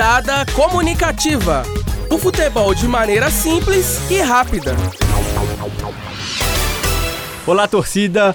Rodada 0.00 0.46
comunicativa. 0.54 1.62
O 2.08 2.16
futebol 2.16 2.74
de 2.74 2.88
maneira 2.88 3.30
simples 3.30 4.00
e 4.10 4.18
rápida. 4.22 4.74
Olá, 7.46 7.68
torcida. 7.68 8.34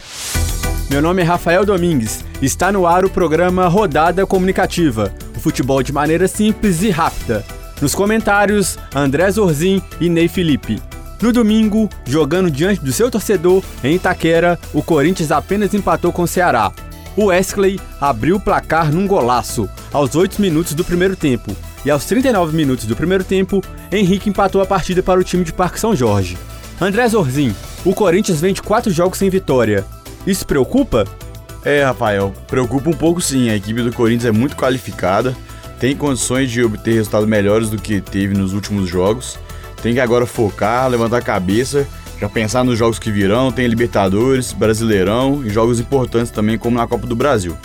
Meu 0.91 1.01
nome 1.01 1.23
é 1.23 1.25
Rafael 1.25 1.65
Domingues. 1.65 2.23
Está 2.39 2.71
no 2.71 2.85
ar 2.85 3.03
o 3.03 3.09
programa 3.09 3.67
Rodada 3.67 4.27
Comunicativa. 4.27 5.11
O 5.35 5.39
futebol 5.39 5.81
de 5.81 5.91
maneira 5.91 6.27
simples 6.27 6.83
e 6.83 6.91
rápida. 6.91 7.43
Nos 7.81 7.95
comentários, 7.95 8.77
André 8.93 9.31
Zorzin 9.31 9.81
e 9.99 10.07
Ney 10.07 10.27
Felipe. 10.27 10.79
No 11.19 11.33
domingo, 11.33 11.89
jogando 12.05 12.51
diante 12.51 12.81
do 12.81 12.93
seu 12.93 13.09
torcedor 13.09 13.63
em 13.83 13.95
Itaquera, 13.95 14.59
o 14.71 14.83
Corinthians 14.83 15.31
apenas 15.31 15.73
empatou 15.73 16.13
com 16.13 16.21
o 16.21 16.27
Ceará. 16.27 16.71
O 17.17 17.25
Wesley 17.25 17.79
abriu 17.99 18.35
o 18.35 18.39
placar 18.39 18.91
num 18.91 19.07
golaço 19.07 19.69
aos 19.93 20.15
8 20.15 20.41
minutos 20.41 20.73
do 20.73 20.83
primeiro 20.83 21.15
tempo. 21.15 21.55
E 21.85 21.89
aos 21.89 22.03
39 22.05 22.55
minutos 22.55 22.85
do 22.85 22.95
primeiro 22.95 23.23
tempo, 23.23 23.63
Henrique 23.91 24.29
empatou 24.29 24.61
a 24.61 24.65
partida 24.65 25.01
para 25.01 25.19
o 25.19 25.23
time 25.23 25.43
de 25.43 25.53
Parque 25.53 25.79
São 25.79 25.95
Jorge. 25.95 26.37
André 26.81 27.07
Zorzin, 27.07 27.55
o 27.85 27.93
Corinthians 27.93 28.41
vem 28.41 28.53
de 28.53 28.61
4 28.61 28.91
jogos 28.91 29.17
sem 29.17 29.29
vitória. 29.29 29.85
Isso 30.27 30.45
preocupa? 30.45 31.05
É, 31.63 31.83
Rafael, 31.83 32.33
preocupa 32.47 32.89
um 32.89 32.93
pouco 32.93 33.21
sim. 33.21 33.49
A 33.49 33.55
equipe 33.55 33.81
do 33.81 33.93
Corinthians 33.93 34.25
é 34.25 34.31
muito 34.31 34.57
qualificada, 34.57 35.35
tem 35.79 35.95
condições 35.95 36.51
de 36.51 36.63
obter 36.63 36.95
resultados 36.95 37.27
melhores 37.27 37.69
do 37.69 37.77
que 37.77 38.01
teve 38.01 38.33
nos 38.33 38.51
últimos 38.51 38.89
jogos. 38.89 39.39
Tem 39.81 39.93
que 39.93 39.99
agora 39.99 40.25
focar, 40.25 40.89
levantar 40.89 41.17
a 41.17 41.21
cabeça, 41.21 41.87
já 42.19 42.29
pensar 42.29 42.63
nos 42.63 42.77
jogos 42.77 42.99
que 42.99 43.11
virão. 43.11 43.51
Tem 43.51 43.67
Libertadores, 43.67 44.53
Brasileirão 44.53 45.43
e 45.43 45.49
jogos 45.49 45.79
importantes 45.79 46.31
também, 46.31 46.57
como 46.57 46.77
na 46.77 46.87
Copa 46.87 47.07
do 47.07 47.15
Brasil. 47.15 47.55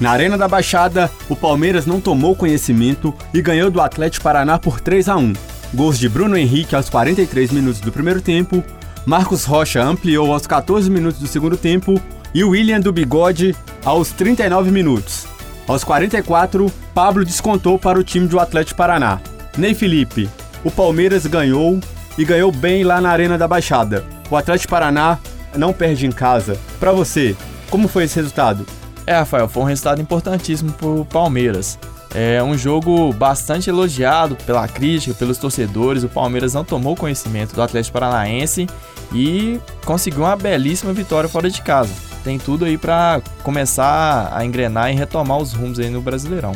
Na 0.00 0.10
Arena 0.10 0.38
da 0.38 0.48
Baixada, 0.48 1.10
o 1.28 1.36
Palmeiras 1.36 1.84
não 1.84 2.00
tomou 2.00 2.34
conhecimento 2.34 3.14
e 3.34 3.42
ganhou 3.42 3.70
do 3.70 3.80
Atlético 3.80 4.24
Paraná 4.24 4.58
por 4.58 4.80
3 4.80 5.08
a 5.08 5.16
1. 5.16 5.34
Gols 5.74 5.98
de 5.98 6.08
Bruno 6.08 6.36
Henrique 6.36 6.74
aos 6.74 6.88
43 6.88 7.52
minutos 7.52 7.80
do 7.80 7.92
primeiro 7.92 8.20
tempo, 8.20 8.64
Marcos 9.04 9.44
Rocha 9.44 9.82
ampliou 9.82 10.32
aos 10.32 10.46
14 10.46 10.90
minutos 10.90 11.20
do 11.20 11.26
segundo 11.26 11.56
tempo 11.56 12.00
e 12.34 12.42
William 12.42 12.80
do 12.80 12.92
Bigode 12.92 13.54
aos 13.84 14.10
39 14.10 14.70
minutos. 14.70 15.26
Aos 15.68 15.84
44, 15.84 16.72
Pablo 16.94 17.24
descontou 17.24 17.78
para 17.78 17.98
o 17.98 18.02
time 18.02 18.26
do 18.26 18.40
Atlético 18.40 18.78
Paraná. 18.78 19.20
Ney 19.56 19.74
Felipe, 19.74 20.28
o 20.64 20.70
Palmeiras 20.70 21.26
ganhou 21.26 21.78
e 22.20 22.24
ganhou 22.26 22.52
bem 22.52 22.84
lá 22.84 23.00
na 23.00 23.08
Arena 23.08 23.38
da 23.38 23.48
Baixada. 23.48 24.04
O 24.30 24.36
Atlético 24.36 24.70
Paraná 24.70 25.18
não 25.56 25.72
perde 25.72 26.06
em 26.06 26.12
casa. 26.12 26.58
Para 26.78 26.92
você, 26.92 27.34
como 27.70 27.88
foi 27.88 28.04
esse 28.04 28.16
resultado? 28.16 28.66
É, 29.06 29.14
Rafael, 29.14 29.48
foi 29.48 29.62
um 29.62 29.66
resultado 29.66 30.02
importantíssimo 30.02 30.70
para 30.72 30.86
o 30.86 31.04
Palmeiras. 31.06 31.78
É 32.14 32.42
um 32.42 32.58
jogo 32.58 33.10
bastante 33.14 33.70
elogiado 33.70 34.36
pela 34.44 34.68
crítica, 34.68 35.14
pelos 35.14 35.38
torcedores. 35.38 36.04
O 36.04 36.10
Palmeiras 36.10 36.52
não 36.52 36.62
tomou 36.62 36.94
conhecimento 36.94 37.54
do 37.54 37.62
Atlético 37.62 37.94
Paranaense 37.94 38.66
e 39.14 39.58
conseguiu 39.86 40.24
uma 40.24 40.36
belíssima 40.36 40.92
vitória 40.92 41.26
fora 41.26 41.48
de 41.48 41.62
casa 41.62 42.10
tem 42.22 42.38
tudo 42.38 42.66
aí 42.66 42.76
para 42.76 43.22
começar 43.42 44.30
a 44.30 44.44
engrenar 44.44 44.92
e 44.92 44.94
retomar 44.94 45.38
os 45.38 45.54
rumos 45.54 45.78
aí 45.78 45.88
no 45.88 46.02
Brasileirão. 46.02 46.52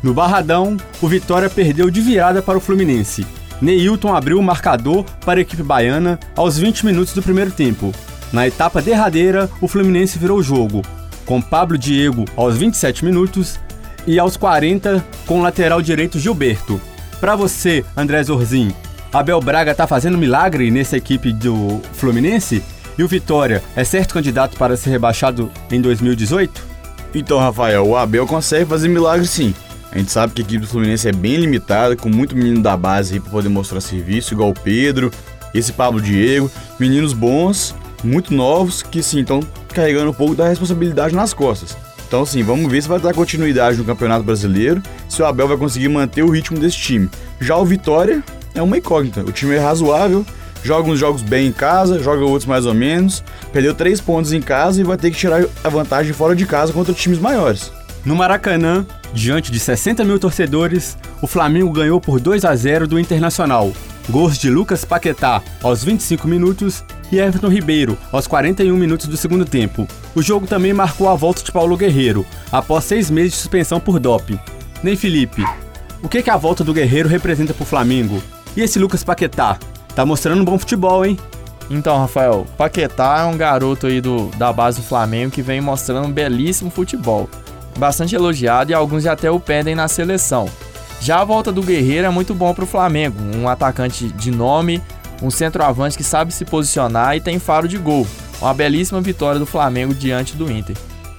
No 0.00 0.14
Barradão, 0.14 0.76
o 1.00 1.08
Vitória 1.08 1.50
perdeu 1.50 1.90
de 1.90 2.00
virada 2.00 2.40
para 2.40 2.56
o 2.56 2.60
Fluminense. 2.60 3.26
Neilton 3.62 4.12
abriu 4.12 4.40
o 4.40 4.42
marcador 4.42 5.04
para 5.24 5.38
a 5.38 5.42
equipe 5.42 5.62
baiana 5.62 6.18
aos 6.34 6.58
20 6.58 6.84
minutos 6.84 7.14
do 7.14 7.22
primeiro 7.22 7.52
tempo. 7.52 7.92
Na 8.32 8.44
etapa 8.44 8.82
derradeira, 8.82 9.48
o 9.60 9.68
Fluminense 9.68 10.18
virou 10.18 10.38
o 10.38 10.42
jogo, 10.42 10.82
com 11.24 11.40
Pablo 11.40 11.78
Diego 11.78 12.24
aos 12.36 12.56
27 12.56 13.04
minutos 13.04 13.60
e 14.04 14.18
aos 14.18 14.36
40 14.36 15.04
com 15.26 15.38
o 15.38 15.42
lateral 15.42 15.80
direito 15.80 16.18
Gilberto. 16.18 16.80
Para 17.20 17.36
você, 17.36 17.84
André 17.96 18.24
Zorzin, 18.24 18.74
Abel 19.12 19.40
Braga 19.40 19.72
tá 19.76 19.86
fazendo 19.86 20.18
milagre 20.18 20.68
nessa 20.68 20.96
equipe 20.96 21.32
do 21.32 21.80
Fluminense? 21.92 22.64
E 22.98 23.04
o 23.04 23.08
Vitória 23.08 23.62
é 23.76 23.84
certo 23.84 24.14
candidato 24.14 24.56
para 24.56 24.76
ser 24.76 24.90
rebaixado 24.90 25.52
em 25.70 25.80
2018? 25.80 26.66
Então, 27.14 27.38
Rafael, 27.38 27.86
o 27.86 27.96
Abel 27.96 28.26
consegue 28.26 28.66
fazer 28.66 28.88
milagre 28.88 29.26
sim. 29.26 29.54
A 29.92 29.98
gente 29.98 30.10
sabe 30.10 30.32
que 30.32 30.40
a 30.40 30.44
equipe 30.44 30.60
do 30.60 30.66
Fluminense 30.66 31.06
é 31.06 31.12
bem 31.12 31.36
limitada, 31.36 31.94
com 31.94 32.08
muito 32.08 32.34
menino 32.34 32.62
da 32.62 32.76
base 32.76 33.14
aí 33.14 33.20
para 33.20 33.30
poder 33.30 33.50
mostrar 33.50 33.80
serviço, 33.80 34.32
igual 34.32 34.50
o 34.50 34.54
Pedro, 34.54 35.10
esse 35.52 35.70
Pablo 35.70 36.00
Diego, 36.00 36.50
meninos 36.80 37.12
bons, 37.12 37.74
muito 38.02 38.32
novos, 38.32 38.82
que 38.82 39.02
sim, 39.02 39.20
estão 39.20 39.40
carregando 39.68 40.10
um 40.10 40.14
pouco 40.14 40.34
da 40.34 40.48
responsabilidade 40.48 41.14
nas 41.14 41.34
costas. 41.34 41.76
Então, 42.08 42.24
sim, 42.24 42.42
vamos 42.42 42.70
ver 42.70 42.82
se 42.82 42.88
vai 42.88 42.98
dar 42.98 43.14
continuidade 43.14 43.76
no 43.76 43.84
Campeonato 43.84 44.24
Brasileiro, 44.24 44.82
se 45.08 45.20
o 45.20 45.26
Abel 45.26 45.48
vai 45.48 45.56
conseguir 45.58 45.88
manter 45.88 46.22
o 46.22 46.30
ritmo 46.30 46.58
desse 46.58 46.76
time. 46.78 47.10
Já 47.38 47.56
o 47.56 47.64
Vitória 47.64 48.22
é 48.54 48.62
uma 48.62 48.78
incógnita. 48.78 49.20
O 49.22 49.32
time 49.32 49.54
é 49.54 49.58
razoável, 49.58 50.24
joga 50.62 50.90
uns 50.90 50.98
jogos 50.98 51.20
bem 51.20 51.48
em 51.48 51.52
casa, 51.52 51.98
joga 51.98 52.24
outros 52.24 52.46
mais 52.46 52.64
ou 52.64 52.74
menos, 52.74 53.22
perdeu 53.52 53.74
três 53.74 54.00
pontos 54.00 54.32
em 54.32 54.40
casa 54.40 54.80
e 54.80 54.84
vai 54.84 54.96
ter 54.96 55.10
que 55.10 55.16
tirar 55.18 55.44
a 55.62 55.68
vantagem 55.68 56.12
fora 56.12 56.34
de 56.34 56.46
casa 56.46 56.72
contra 56.72 56.94
times 56.94 57.18
maiores. 57.18 57.70
No 58.04 58.16
Maracanã, 58.16 58.86
diante 59.12 59.52
de 59.52 59.58
60 59.58 60.04
mil 60.04 60.18
torcedores, 60.18 60.96
o 61.20 61.26
Flamengo 61.26 61.70
ganhou 61.70 62.00
por 62.00 62.18
2 62.18 62.44
a 62.44 62.54
0 62.54 62.86
do 62.86 62.98
Internacional. 62.98 63.72
Gols 64.10 64.36
de 64.36 64.50
Lucas 64.50 64.84
Paquetá 64.84 65.40
aos 65.62 65.84
25 65.84 66.26
minutos 66.26 66.82
e 67.12 67.18
Everton 67.18 67.48
Ribeiro 67.48 67.96
aos 68.10 68.26
41 68.26 68.76
minutos 68.76 69.06
do 69.06 69.16
segundo 69.16 69.44
tempo. 69.44 69.86
O 70.14 70.22
jogo 70.22 70.46
também 70.46 70.72
marcou 70.72 71.08
a 71.08 71.14
volta 71.14 71.42
de 71.42 71.52
Paulo 71.52 71.76
Guerreiro, 71.76 72.26
após 72.50 72.84
seis 72.84 73.10
meses 73.10 73.32
de 73.32 73.38
suspensão 73.38 73.78
por 73.78 74.00
doping. 74.00 74.38
Nem 74.82 74.96
Felipe, 74.96 75.44
o 76.02 76.08
que, 76.08 76.22
que 76.22 76.30
a 76.30 76.36
volta 76.36 76.64
do 76.64 76.74
Guerreiro 76.74 77.08
representa 77.08 77.54
para 77.54 77.62
o 77.62 77.66
Flamengo? 77.66 78.20
E 78.56 78.60
esse 78.60 78.78
Lucas 78.78 79.04
Paquetá, 79.04 79.58
Tá 79.94 80.06
mostrando 80.06 80.40
um 80.40 80.44
bom 80.44 80.58
futebol, 80.58 81.04
hein? 81.04 81.18
Então, 81.68 81.98
Rafael, 81.98 82.46
Paquetá 82.56 83.20
é 83.20 83.24
um 83.24 83.36
garoto 83.36 83.86
aí 83.86 84.00
do, 84.00 84.28
da 84.36 84.52
base 84.52 84.80
do 84.80 84.86
Flamengo 84.86 85.30
que 85.30 85.42
vem 85.42 85.60
mostrando 85.60 86.06
um 86.06 86.12
belíssimo 86.12 86.70
futebol. 86.70 87.28
Bastante 87.78 88.14
elogiado 88.14 88.70
e 88.70 88.74
alguns 88.74 89.06
até 89.06 89.30
o 89.30 89.40
pedem 89.40 89.74
na 89.74 89.88
seleção. 89.88 90.48
Já 91.00 91.20
a 91.20 91.24
volta 91.24 91.50
do 91.50 91.62
Guerreiro 91.62 92.06
é 92.06 92.10
muito 92.10 92.34
bom 92.34 92.54
para 92.54 92.64
o 92.64 92.66
Flamengo, 92.66 93.18
um 93.36 93.48
atacante 93.48 94.08
de 94.08 94.30
nome, 94.30 94.80
um 95.20 95.30
centroavante 95.30 95.96
que 95.96 96.04
sabe 96.04 96.32
se 96.32 96.44
posicionar 96.44 97.16
e 97.16 97.20
tem 97.20 97.38
faro 97.38 97.66
de 97.66 97.76
gol. 97.76 98.06
Uma 98.40 98.54
belíssima 98.54 99.00
vitória 99.00 99.38
do 99.38 99.46
Flamengo 99.46 99.94
diante 99.94 100.36
do 100.36 100.50
Inter. 100.50 100.76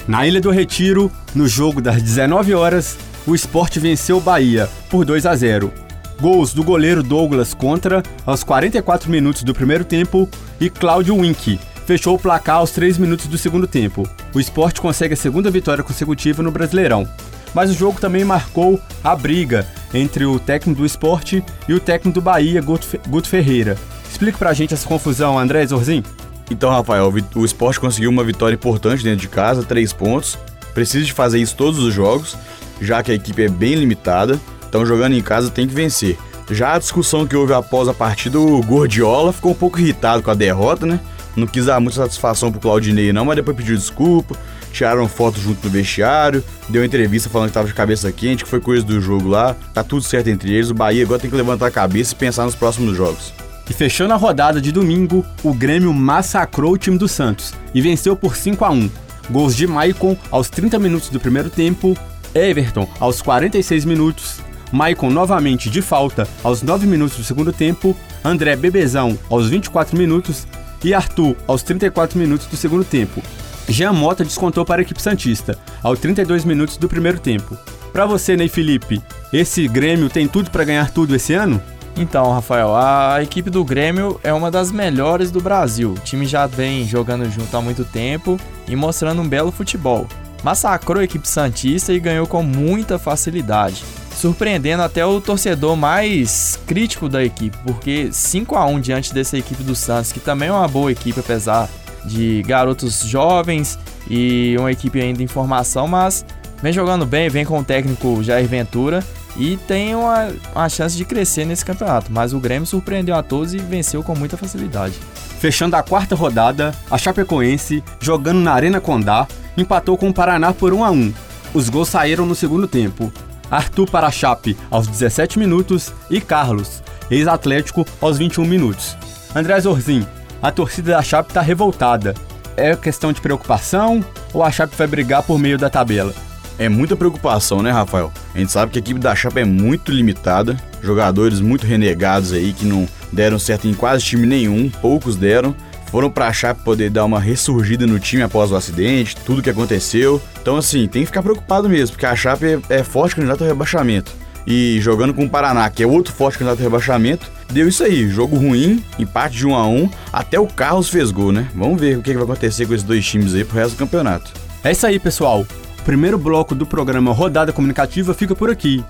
Na 0.08 0.28
Ilha 0.28 0.42
do 0.42 0.52
Retiro, 0.52 1.12
no 1.34 1.48
jogo 1.48 1.82
das 1.82 2.02
19 2.02 2.54
horas, 2.54 2.98
o 3.26 3.34
esporte 3.34 3.80
venceu 3.80 4.18
o 4.18 4.22
Bahia 4.22 4.70
por 4.90 5.06
2 5.06 5.26
a 5.26 5.36
0. 5.36 5.72
Gols 6.20 6.54
do 6.54 6.64
goleiro 6.64 7.02
Douglas 7.02 7.54
contra 7.54 8.04
aos 8.26 8.44
44 8.44 9.10
minutos 9.10 9.44
do 9.44 9.54
primeiro 9.54 9.84
tempo 9.84 10.30
e 10.60 10.70
Cláudio 10.70 11.16
Wink 11.16 11.60
fechou 11.86 12.16
o 12.16 12.20
placar 12.20 12.58
aos 12.58 12.72
3 12.72 12.98
minutos 12.98 13.28
do 13.28 13.38
segundo 13.38 13.68
tempo. 13.68 14.08
O 14.34 14.40
esporte 14.40 14.82
consegue 14.82 15.14
a 15.14 15.18
segunda 15.18 15.52
vitória 15.52 15.84
consecutiva 15.84 16.42
no 16.42 16.52
Brasileirão. 16.52 17.08
Mas 17.54 17.70
o 17.70 17.74
jogo 17.74 18.00
também 18.00 18.24
marcou 18.24 18.82
a 19.04 19.16
briga 19.16 19.68
entre 19.94 20.26
o 20.26 20.40
técnico 20.40 20.82
do 20.82 20.86
esporte 20.86 21.44
e 21.68 21.74
o 21.74 21.80
técnico 21.80 22.16
do 22.20 22.24
Bahia, 22.24 22.62
Guto 22.62 23.30
Ferreira. 23.30 23.78
Explica 24.10 24.38
pra 24.38 24.54
gente 24.54 24.74
essa 24.74 24.88
confusão, 24.88 25.38
André 25.38 25.66
Zorzin. 25.68 26.04
Então, 26.50 26.70
Rafael, 26.70 27.14
o 27.36 27.46
esporte 27.46 27.80
conseguiu 27.80 28.10
uma 28.10 28.24
vitória 28.24 28.56
importante 28.56 29.04
dentro 29.04 29.20
de 29.22 29.28
casa, 29.28 29.64
três 29.64 29.94
pontos. 29.94 30.38
Precisa 30.74 31.06
de 31.06 31.14
fazer 31.14 31.40
isso 31.40 31.56
todos 31.56 31.80
os 31.80 31.94
jogos, 31.94 32.36
já 32.82 33.04
que 33.04 33.12
a 33.12 33.16
equipe 33.16 33.44
é 33.44 33.50
bem 33.50 33.76
limitada. 33.76 34.40
Então, 34.68 34.86
jogando 34.86 35.14
em 35.14 35.22
casa 35.22 35.52
tem 35.52 35.68
que 35.68 35.74
vencer. 35.74 36.18
Já 36.50 36.74
a 36.74 36.80
discussão 36.80 37.26
que 37.28 37.36
houve 37.36 37.54
após 37.54 37.88
a 37.88 37.94
partida, 37.94 38.40
o 38.40 38.62
Gordiola 38.64 39.32
ficou 39.32 39.52
um 39.52 39.56
pouco 39.56 39.80
irritado 39.80 40.24
com 40.24 40.32
a 40.32 40.36
derrota, 40.36 40.86
né? 40.86 41.00
Não 41.36 41.48
quis 41.48 41.66
dar 41.66 41.80
muita 41.80 41.98
satisfação 41.98 42.52
pro 42.52 42.62
Claudinei, 42.62 43.12
não, 43.12 43.26
mas 43.26 43.36
depois 43.36 43.58
pediu 43.58 43.76
desculpa, 43.76 44.36
tiraram 44.72 45.08
foto 45.08 45.40
junto 45.40 45.66
no 45.66 45.70
vestiário, 45.70 46.44
deu 46.70 46.84
entrevista 46.84 47.30
falando 47.30 47.48
que 47.50 47.54
tava 47.54 47.68
de 47.68 47.74
cabeça 47.74 48.12
quente, 48.12 48.44
que 48.44 48.50
foi 48.50 48.60
coisa 48.60 48.86
do 48.86 49.02
jogo 49.02 49.28
lá, 49.28 49.56
tá 49.74 49.84
tudo 49.84 50.04
certo 50.04 50.28
entre 50.30 50.54
eles. 50.54 50.70
O 50.70 50.74
Bahia 50.74 51.04
agora 51.04 51.20
tem 51.20 51.30
que 51.30 51.36
levantar 51.36 51.68
a 51.68 51.72
cabeça 51.72 52.14
e 52.14 52.16
pensar 52.16 52.46
nos 52.46 52.56
próximos 52.56 52.96
jogos. 52.96 53.34
E 53.70 53.74
fechando 53.74 54.14
a 54.14 54.18
rodada 54.18 54.60
de 54.60 54.72
domingo, 54.72 55.26
o 55.44 55.54
Grêmio 55.54 55.94
massacrou 55.94 56.74
o 56.74 56.78
time 56.78 56.98
do 56.98 57.08
Santos 57.08 57.54
e 57.74 57.82
venceu 57.82 58.16
por 58.16 58.36
5 58.36 58.64
a 58.66 58.70
1 58.70 58.90
Gols 59.32 59.56
de 59.56 59.66
Maicon 59.66 60.18
aos 60.30 60.50
30 60.50 60.78
minutos 60.80 61.10
do 61.10 61.20
primeiro 61.20 61.50
tempo, 61.50 61.98
Everton 62.36 62.88
aos 63.00 63.22
46 63.22 63.86
minutos 63.86 64.42
Maicon 64.74 65.12
novamente 65.12 65.70
de 65.70 65.84
falta 65.84 66.28
aos 66.44 66.64
9 66.64 66.88
minutos 66.88 67.18
do 67.18 67.24
segundo 67.24 67.54
tempo, 67.54 67.96
André 68.26 68.56
Bebezão 68.56 69.18
aos 69.30 69.48
24 69.48 69.96
minutos 69.96 70.48
e 70.84 70.94
Arthur 70.94 71.36
aos 71.48 71.64
34 71.64 72.18
minutos 72.18 72.48
do 72.48 72.58
segundo 72.58 72.84
tempo. 72.84 73.22
Jean 73.68 73.94
Mota 73.94 74.24
descontou 74.24 74.66
para 74.66 74.82
a 74.82 74.84
equipe 74.84 75.02
Santista, 75.02 75.58
aos 75.82 76.00
32 76.00 76.44
minutos 76.44 76.78
do 76.78 76.90
primeiro 76.90 77.20
tempo. 77.20 77.58
Para 77.92 78.06
você, 78.06 78.36
Ney 78.36 78.50
Felipe, 78.50 79.02
esse 79.32 79.68
Grêmio 79.68 80.10
tem 80.10 80.28
tudo 80.28 80.50
para 80.50 80.64
ganhar 80.64 80.92
tudo 80.92 81.16
esse 81.16 81.34
ano? 81.34 81.62
Então, 81.96 82.32
Rafael, 82.32 82.76
a 82.76 83.22
equipe 83.22 83.50
do 83.50 83.64
Grêmio 83.64 84.20
é 84.24 84.34
uma 84.34 84.50
das 84.50 84.72
melhores 84.72 85.30
do 85.30 85.40
Brasil. 85.40 85.92
O 85.92 86.00
time 86.00 86.26
já 86.26 86.48
vem 86.48 86.88
jogando 86.88 87.30
junto 87.30 87.56
há 87.56 87.62
muito 87.62 87.86
tempo 87.86 88.40
e 88.68 88.76
mostrando 88.76 89.22
um 89.22 89.28
belo 89.28 89.52
futebol. 89.52 90.08
Massacrou 90.44 91.00
a 91.00 91.04
equipe 91.04 91.30
Santista 91.30 91.94
e 91.94 92.00
ganhou 92.00 92.26
com 92.26 92.42
muita 92.42 92.98
facilidade. 92.98 93.84
Surpreendendo 94.16 94.84
até 94.84 95.06
o 95.06 95.20
torcedor 95.20 95.76
mais 95.76 96.60
crítico 96.66 97.10
da 97.10 97.24
equipe, 97.24 97.58
porque 97.64 98.10
5 98.12 98.56
a 98.56 98.66
1 98.66 98.82
diante 98.82 99.14
dessa 99.14 99.38
equipe 99.38 99.64
do 99.64 99.76
Santos, 99.76 100.12
que 100.12 100.20
também 100.20 100.50
é 100.50 100.52
uma 100.52 100.68
boa 100.68 100.92
equipe 100.92 101.20
apesar 101.20 101.70
de 102.06 102.44
garotos 102.44 103.02
jovens 103.02 103.80
e 104.10 104.56
uma 104.60 104.72
equipe 104.72 105.00
ainda 105.00 105.24
em 105.24 105.28
formação, 105.28 105.88
mas 105.88 106.26
vem 106.62 106.74
jogando 106.74 107.06
bem, 107.06 107.30
vem 107.30 107.46
com 107.46 107.60
o 107.60 107.64
técnico 107.64 108.24
Jair 108.24 108.48
Ventura 108.48 109.04
e 109.36 109.58
tem 109.58 109.96
uma, 109.96 110.32
uma 110.54 110.70
chance 110.70 110.96
de 110.96 111.06
crescer 111.06 111.46
nesse 111.46 111.66
campeonato. 111.66 112.12
Mas 112.12 112.34
o 112.34 112.40
Grêmio 112.40 112.68
surpreendeu 112.68 113.16
a 113.16 113.24
todos 113.24 113.54
e 113.54 113.58
venceu 113.58 114.04
com 114.04 114.16
muita 114.16 114.38
facilidade. 114.38 114.96
Fechando 115.40 115.76
a 115.76 115.84
quarta 115.84 116.16
rodada, 116.16 116.74
a 116.90 116.98
Chapecoense, 116.98 117.84
jogando 118.00 118.40
na 118.40 118.54
Arena 118.54 118.80
Condá, 118.80 119.28
empatou 119.58 119.98
com 119.98 120.10
o 120.10 120.14
Paraná 120.14 120.54
por 120.54 120.74
1 120.74 120.84
a 120.84 120.92
1. 120.92 121.14
Os 121.54 121.70
gols 121.70 121.90
saíram 121.90 122.26
no 122.26 122.36
segundo 122.36 122.68
tempo. 122.68 123.12
Arthur 123.54 123.88
para 123.88 124.08
a 124.08 124.12
Chape 124.12 124.58
aos 124.72 124.88
17 124.88 125.38
minutos 125.38 125.94
e 126.10 126.20
Carlos, 126.20 126.82
ex-Atlético, 127.12 127.86
aos 128.02 128.18
21 128.18 128.46
minutos. 128.46 128.98
André 129.36 129.60
Zorzin, 129.60 130.08
a 130.42 130.52
torcida 130.52 130.94
da 130.94 131.04
Chape 131.04 131.30
está 131.30 131.42
revoltada. 131.42 132.16
É 132.58 132.76
questão 132.76 133.14
de 133.14 133.22
preocupação 133.22 134.04
ou 134.34 134.44
a 134.44 134.52
Chape 134.52 134.76
vai 134.76 134.88
brigar 134.88 135.22
por 135.22 135.38
meio 135.38 135.60
da 135.60 135.70
tabela? 135.70 136.16
É 136.58 136.68
muita 136.68 136.96
preocupação, 136.96 137.62
né, 137.62 137.70
Rafael? 137.70 138.12
A 138.34 138.40
gente 138.40 138.52
sabe 138.52 138.72
que 138.72 138.80
a 138.80 138.82
equipe 138.82 139.00
da 139.00 139.16
Chape 139.16 139.42
é 139.42 139.46
muito 139.46 139.92
limitada, 139.92 140.58
jogadores 140.82 141.40
muito 141.40 141.68
renegados 141.68 142.32
aí 142.32 142.54
que 142.54 142.66
não 142.66 142.88
deram 143.12 143.38
certo 143.38 143.68
em 143.68 143.74
quase 143.76 144.04
time 144.04 144.26
nenhum, 144.26 144.68
poucos 144.82 145.16
deram. 145.16 145.56
Foram 145.94 146.10
pra 146.10 146.34
Chape 146.34 146.64
poder 146.64 146.90
dar 146.90 147.06
uma 147.06 147.20
ressurgida 147.20 147.86
no 147.86 148.00
time 148.00 148.24
após 148.24 148.52
o 148.52 148.56
acidente, 148.56 149.16
tudo 149.16 149.44
que 149.44 149.50
aconteceu. 149.52 150.20
Então, 150.42 150.58
assim, 150.58 150.88
tem 150.88 151.04
que 151.04 151.06
ficar 151.06 151.22
preocupado 151.22 151.70
mesmo, 151.70 151.90
porque 151.90 152.08
a 152.08 152.16
Chape 152.16 152.46
é, 152.48 152.78
é 152.78 152.84
forte 152.84 153.16
candidato 153.16 153.44
ao 153.44 153.48
rebaixamento. 153.48 154.12
E 154.48 154.80
jogando 154.82 155.14
com 155.14 155.24
o 155.24 155.30
Paraná, 155.30 155.70
que 155.70 155.84
é 155.84 155.86
outro 155.86 156.12
forte 156.12 156.40
candidato 156.40 156.58
ao 156.58 156.64
rebaixamento, 156.64 157.30
deu 157.52 157.68
isso 157.68 157.84
aí. 157.84 158.10
Jogo 158.10 158.36
ruim, 158.36 158.84
empate 158.98 159.38
de 159.38 159.46
1 159.46 159.54
a 159.54 159.68
1 159.68 159.90
Até 160.12 160.40
o 160.40 160.48
Carlos 160.48 160.90
fez 160.90 161.12
gol, 161.12 161.32
né? 161.32 161.48
Vamos 161.54 161.80
ver 161.80 162.00
o 162.00 162.02
que 162.02 162.12
vai 162.16 162.24
acontecer 162.24 162.66
com 162.66 162.74
esses 162.74 162.84
dois 162.84 163.06
times 163.06 163.36
aí 163.36 163.44
pro 163.44 163.56
resto 163.56 163.76
do 163.76 163.78
campeonato. 163.78 164.32
É 164.64 164.72
isso 164.72 164.88
aí, 164.88 164.98
pessoal. 164.98 165.46
O 165.80 165.84
primeiro 165.84 166.18
bloco 166.18 166.56
do 166.56 166.66
programa 166.66 167.14
Rodada 167.14 167.54
Comunicativa 167.54 168.16
fica 168.16 168.34
por 168.34 168.50
aqui. 168.50 168.84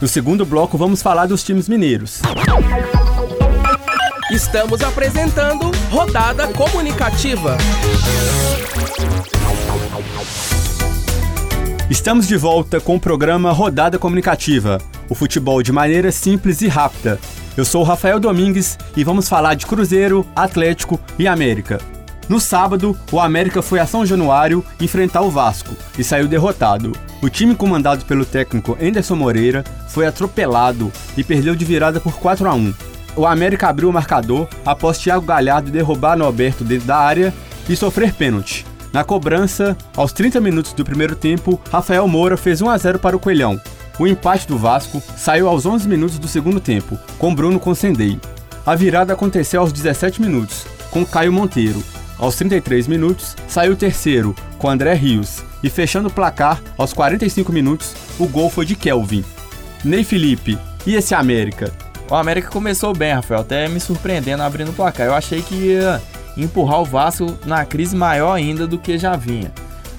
No 0.00 0.08
segundo 0.08 0.44
bloco, 0.44 0.76
vamos 0.76 1.02
falar 1.02 1.26
dos 1.26 1.44
times 1.44 1.68
mineiros. 1.68 2.20
Estamos 4.30 4.82
apresentando 4.82 5.70
Rodada 5.90 6.48
Comunicativa. 6.48 7.56
Estamos 11.88 12.28
de 12.28 12.36
volta 12.36 12.78
com 12.78 12.96
o 12.96 13.00
programa 13.00 13.50
Rodada 13.52 13.98
Comunicativa, 13.98 14.76
o 15.08 15.14
futebol 15.14 15.62
de 15.62 15.72
maneira 15.72 16.12
simples 16.12 16.60
e 16.60 16.68
rápida. 16.68 17.18
Eu 17.56 17.64
sou 17.64 17.80
o 17.80 17.84
Rafael 17.84 18.20
Domingues 18.20 18.76
e 18.94 19.02
vamos 19.02 19.30
falar 19.30 19.54
de 19.54 19.64
Cruzeiro, 19.64 20.26
Atlético 20.36 21.00
e 21.18 21.26
América. 21.26 21.80
No 22.28 22.38
sábado, 22.38 22.94
o 23.10 23.18
América 23.18 23.62
foi 23.62 23.80
a 23.80 23.86
São 23.86 24.04
Januário 24.04 24.62
enfrentar 24.78 25.22
o 25.22 25.30
Vasco 25.30 25.74
e 25.98 26.04
saiu 26.04 26.28
derrotado. 26.28 26.92
O 27.22 27.30
time 27.30 27.54
comandado 27.54 28.04
pelo 28.04 28.26
técnico 28.26 28.76
Anderson 28.78 29.16
Moreira 29.16 29.64
foi 29.88 30.06
atropelado 30.06 30.92
e 31.16 31.24
perdeu 31.24 31.56
de 31.56 31.64
virada 31.64 31.98
por 31.98 32.12
4 32.12 32.46
a 32.46 32.52
1. 32.52 32.87
O 33.18 33.26
América 33.26 33.66
abriu 33.66 33.90
o 33.90 33.92
marcador 33.92 34.46
após 34.64 34.96
Thiago 34.96 35.26
Galhardo 35.26 35.72
derrubar 35.72 36.16
Norberto 36.16 36.62
dentro 36.62 36.86
da 36.86 36.98
área 36.98 37.34
e 37.68 37.74
sofrer 37.74 38.12
pênalti. 38.14 38.64
Na 38.92 39.02
cobrança, 39.02 39.76
aos 39.96 40.12
30 40.12 40.40
minutos 40.40 40.72
do 40.72 40.84
primeiro 40.84 41.16
tempo, 41.16 41.60
Rafael 41.68 42.06
Moura 42.06 42.36
fez 42.36 42.62
1 42.62 42.70
a 42.70 42.78
0 42.78 43.00
para 43.00 43.16
o 43.16 43.18
Coelhão. 43.18 43.60
O 43.98 44.06
empate 44.06 44.46
do 44.46 44.56
Vasco 44.56 45.02
saiu 45.16 45.48
aos 45.48 45.66
11 45.66 45.88
minutos 45.88 46.16
do 46.16 46.28
segundo 46.28 46.60
tempo, 46.60 46.96
com 47.18 47.34
Bruno 47.34 47.58
Consendei. 47.58 48.20
A 48.64 48.76
virada 48.76 49.14
aconteceu 49.14 49.62
aos 49.62 49.72
17 49.72 50.22
minutos, 50.22 50.64
com 50.92 51.04
Caio 51.04 51.32
Monteiro, 51.32 51.82
aos 52.20 52.36
33 52.36 52.86
minutos, 52.86 53.34
saiu 53.48 53.72
o 53.72 53.76
terceiro, 53.76 54.32
com 54.58 54.70
André 54.70 54.94
Rios, 54.94 55.42
e 55.60 55.68
fechando 55.68 56.06
o 56.06 56.12
placar, 56.12 56.62
aos 56.76 56.92
45 56.92 57.52
minutos, 57.52 57.96
o 58.16 58.28
gol 58.28 58.48
foi 58.48 58.64
de 58.64 58.76
Kelvin. 58.76 59.24
Ney 59.84 60.04
Felipe, 60.04 60.56
e 60.86 60.94
esse 60.94 61.16
América? 61.16 61.72
O 62.10 62.14
América 62.14 62.48
começou 62.48 62.94
bem, 62.94 63.12
Rafael, 63.12 63.40
até 63.40 63.68
me 63.68 63.78
surpreendendo 63.78 64.42
abrindo 64.42 64.70
o 64.70 64.74
placar. 64.74 65.06
Eu 65.06 65.14
achei 65.14 65.42
que 65.42 65.54
ia 65.54 66.00
empurrar 66.38 66.80
o 66.80 66.84
Vasco 66.84 67.38
na 67.44 67.66
crise 67.66 67.94
maior 67.94 68.32
ainda 68.32 68.66
do 68.66 68.78
que 68.78 68.96
já 68.96 69.14
vinha. 69.14 69.52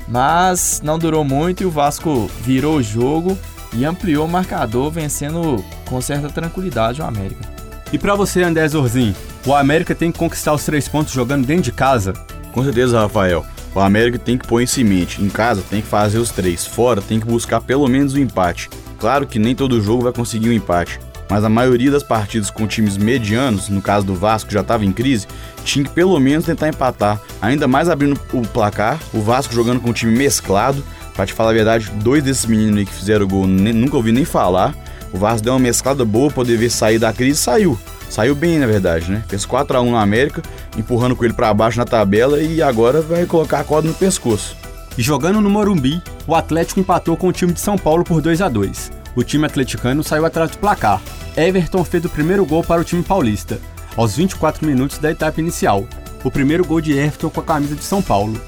Mas 0.08 0.82
não 0.84 0.98
durou 0.98 1.24
muito 1.24 1.62
e 1.62 1.66
o 1.68 1.70
Vasco 1.72 2.30
virou 2.42 2.78
o 2.78 2.84
jogo 2.84 3.38
e 3.74 3.86
ampliou 3.86 4.26
o 4.26 4.30
marcador, 4.30 4.90
vencendo 4.90 5.64
com 5.86 6.02
certa 6.02 6.30
tranquilidade 6.30 7.00
o 7.00 7.06
América. 7.06 7.48
E 7.94 7.98
para 7.98 8.16
você, 8.16 8.42
André 8.42 8.68
Zorzin, 8.68 9.16
o 9.46 9.54
América 9.54 9.94
tem 9.94 10.12
que 10.12 10.18
conquistar 10.18 10.54
os 10.54 10.66
três 10.66 10.88
pontos 10.88 11.14
jogando 11.14 11.46
dentro 11.46 11.64
de 11.64 11.72
casa? 11.72 12.14
Com 12.52 12.64
certeza, 12.64 13.02
Rafael. 13.02 13.46
O 13.76 13.80
América 13.80 14.18
tem 14.18 14.36
que 14.36 14.48
pôr 14.48 14.62
em 14.62 14.84
mente. 14.84 15.24
Em 15.24 15.30
casa 15.30 15.64
tem 15.70 15.80
que 15.80 15.88
fazer 15.88 16.18
os 16.18 16.32
três. 16.32 16.66
Fora 16.66 17.04
tem 17.04 17.20
que 17.20 17.28
buscar 17.28 17.62
pelo 17.62 17.88
menos 17.88 18.16
o 18.16 18.18
um 18.18 18.20
empate. 18.20 18.68
Claro 18.98 19.28
que 19.28 19.38
nem 19.38 19.54
todo 19.54 19.80
jogo 19.80 20.04
vai 20.04 20.12
conseguir 20.12 20.50
um 20.50 20.54
empate. 20.54 21.00
Mas 21.30 21.44
a 21.44 21.50
maioria 21.50 21.92
das 21.92 22.02
partidas 22.02 22.50
com 22.50 22.66
times 22.66 22.98
medianos, 22.98 23.70
no 23.70 23.82
caso 23.82 24.06
do 24.06 24.16
Vasco, 24.16 24.52
já 24.52 24.62
estava 24.62 24.84
em 24.84 24.92
crise, 24.92 25.28
tinha 25.64 25.86
que 25.86 25.92
pelo 25.92 26.20
menos 26.20 26.46
tentar 26.46 26.68
empatar. 26.68 27.22
Ainda 27.40 27.68
mais 27.68 27.88
abrindo 27.88 28.20
o 28.34 28.42
placar, 28.42 29.00
o 29.14 29.22
Vasco 29.22 29.54
jogando 29.54 29.80
com 29.80 29.92
um 29.92 29.94
time 29.94 30.18
mesclado. 30.18 30.84
Pra 31.14 31.26
te 31.26 31.34
falar 31.34 31.52
a 31.52 31.54
verdade, 31.54 31.92
dois 31.96 32.24
desses 32.24 32.46
meninos 32.46 32.80
aí 32.80 32.86
que 32.86 32.94
fizeram 32.94 33.28
gol 33.28 33.46
nunca 33.46 33.98
ouvi 33.98 34.12
nem 34.12 34.26
falar. 34.26 34.74
O 35.12 35.18
Vasco 35.18 35.44
deu 35.44 35.54
uma 35.54 35.60
mesclada 35.60 36.04
boa, 36.04 36.32
poder 36.32 36.58
ver 36.58 36.70
sair 36.70 36.98
da 36.98 37.14
crise 37.14 37.40
saiu. 37.40 37.78
Saiu 38.10 38.34
bem, 38.34 38.58
na 38.58 38.66
verdade, 38.66 39.12
né? 39.12 39.24
Fez 39.28 39.46
4 39.46 39.78
a 39.78 39.82
1 39.82 39.92
na 39.92 40.02
América, 40.02 40.42
empurrando 40.78 41.16
com 41.16 41.24
ele 41.24 41.34
para 41.34 41.54
baixo 41.54 41.78
na 41.78 41.86
tabela 41.86 42.42
e 42.42 42.62
agora 42.62 43.02
vai 43.02 43.26
colocar 43.26 43.60
a 43.60 43.64
corda 43.64 43.88
no 43.88 43.94
pescoço. 43.94 44.56
Jogando 44.98 45.40
no 45.40 45.50
Morumbi, 45.50 46.02
o 46.26 46.34
Atlético 46.34 46.80
empatou 46.80 47.16
com 47.16 47.28
o 47.28 47.32
time 47.32 47.54
de 47.54 47.60
São 47.60 47.78
Paulo 47.78 48.04
por 48.04 48.22
2 48.22 48.42
a 48.42 48.50
2. 48.50 48.99
O 49.20 49.24
time 49.24 49.46
atleticano 49.46 50.02
saiu 50.02 50.26
atrás 50.26 50.50
do 50.50 50.60
placar. 50.60 51.02
Everton 51.36 51.84
fez 51.84 52.06
o 52.06 52.10
primeiro 52.10 52.46
gol 52.46 52.64
para 52.64 52.80
o 52.80 52.86
time 52.86 53.04
paulista, 53.04 53.60
aos 53.98 54.16
24 54.16 54.66
minutos 54.66 54.98
da 54.98 55.12
etapa 55.12 55.42
inicial. 55.42 55.86
O 56.24 56.32
primeiro 56.32 56.64
gol 56.64 56.80
de 56.80 56.94
Everton 56.94 57.30
com 57.30 57.42
a 57.42 57.44
camisa 57.44 57.76
de 57.76 57.84
São 57.84 58.02
Paulo. 58.02 58.40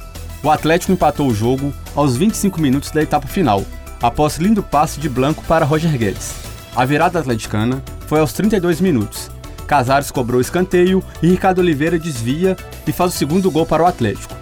O 0.41 0.49
Atlético 0.49 0.93
empatou 0.93 1.27
o 1.27 1.35
jogo 1.35 1.73
aos 1.93 2.15
25 2.15 2.61
minutos 2.61 2.89
da 2.89 3.03
etapa 3.03 3.27
final, 3.27 3.65
após 4.01 4.37
lindo 4.37 4.63
passe 4.63 4.97
de 4.97 5.09
Blanco 5.09 5.43
para 5.43 5.65
Roger 5.65 5.91
Guedes. 5.97 6.35
A 6.73 6.85
virada 6.85 7.19
atleticana 7.19 7.83
foi 8.07 8.21
aos 8.21 8.31
32 8.31 8.79
minutos, 8.79 9.29
Casares 9.67 10.09
cobrou 10.09 10.39
escanteio 10.39 11.03
e 11.21 11.27
Ricardo 11.27 11.59
Oliveira 11.59 11.99
desvia 11.99 12.55
e 12.87 12.93
faz 12.93 13.13
o 13.13 13.17
segundo 13.17 13.51
gol 13.51 13.65
para 13.65 13.83
o 13.83 13.85
Atlético. 13.85 14.40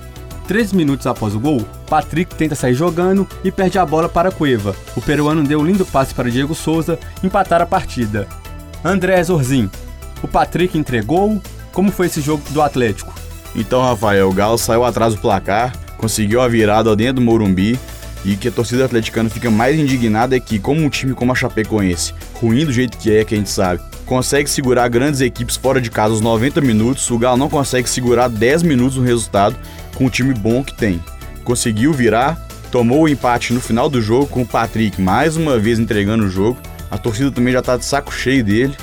Três 0.49 0.73
minutos 0.73 1.05
após 1.05 1.35
o 1.35 1.39
gol, 1.39 1.63
Patrick 1.87 2.33
tenta 2.33 2.55
sair 2.55 2.73
jogando 2.73 3.27
e 3.43 3.51
perde 3.51 3.77
a 3.77 3.85
bola 3.85 4.09
para 4.09 4.31
Cueva. 4.31 4.75
O 4.95 5.01
peruano 5.01 5.43
deu 5.43 5.59
um 5.59 5.63
lindo 5.63 5.85
passe 5.85 6.11
para 6.11 6.31
Diego 6.31 6.55
Souza 6.55 6.97
empatar 7.23 7.61
a 7.61 7.67
partida. 7.67 8.27
André 8.83 9.23
Zorzin. 9.23 9.69
O 10.23 10.27
Patrick 10.27 10.75
entregou. 10.75 11.39
Como 11.71 11.91
foi 11.91 12.07
esse 12.07 12.19
jogo 12.19 12.41
do 12.49 12.63
Atlético? 12.63 13.13
Então, 13.55 13.83
Rafael, 13.83 14.27
o 14.27 14.33
Galo 14.33 14.57
saiu 14.57 14.83
atrás 14.83 15.13
do 15.13 15.21
placar, 15.21 15.71
conseguiu 15.99 16.41
a 16.41 16.47
virada 16.47 16.95
dentro 16.95 17.17
do 17.17 17.21
Morumbi 17.21 17.79
e 18.25 18.35
que 18.35 18.47
a 18.47 18.51
torcida 18.51 18.85
atleticana 18.85 19.29
fica 19.29 19.51
mais 19.51 19.79
indignada 19.79 20.35
é 20.35 20.39
que, 20.39 20.57
como 20.57 20.81
um 20.81 20.89
time 20.89 21.13
como 21.13 21.31
a 21.31 21.35
Chapecoense, 21.35 22.15
ruim 22.33 22.65
do 22.65 22.73
jeito 22.73 22.97
que 22.97 23.15
é, 23.15 23.23
que 23.23 23.35
a 23.35 23.37
gente 23.37 23.51
sabe, 23.51 23.83
consegue 24.03 24.49
segurar 24.49 24.87
grandes 24.87 25.21
equipes 25.21 25.55
fora 25.55 25.79
de 25.79 25.91
casa 25.91 26.15
os 26.15 26.21
90 26.21 26.59
minutos, 26.61 27.07
o 27.11 27.19
Galo 27.19 27.37
não 27.37 27.49
consegue 27.49 27.87
segurar 27.87 28.27
10 28.27 28.63
minutos 28.63 28.97
no 28.97 29.03
resultado 29.03 29.55
com 29.99 30.05
o 30.05 30.09
time 30.09 30.33
bom 30.33 30.63
que 30.63 30.73
tem. 30.73 31.03
Conseguiu 31.43 31.91
virar, 31.91 32.39
tomou 32.71 33.01
o 33.03 33.09
empate 33.09 33.51
no 33.51 33.59
final 33.59 33.89
do 33.89 34.01
jogo 34.01 34.27
com 34.27 34.43
o 34.43 34.47
Patrick 34.47 35.01
mais 35.01 35.35
uma 35.35 35.59
vez 35.59 35.77
entregando 35.77 36.23
o 36.23 36.29
jogo. 36.29 36.57
A 36.89 36.97
torcida 36.97 37.29
também 37.29 37.51
já 37.51 37.61
tá 37.61 37.75
de 37.75 37.83
saco 37.83 38.13
cheio 38.13 38.41
dele. 38.41 38.73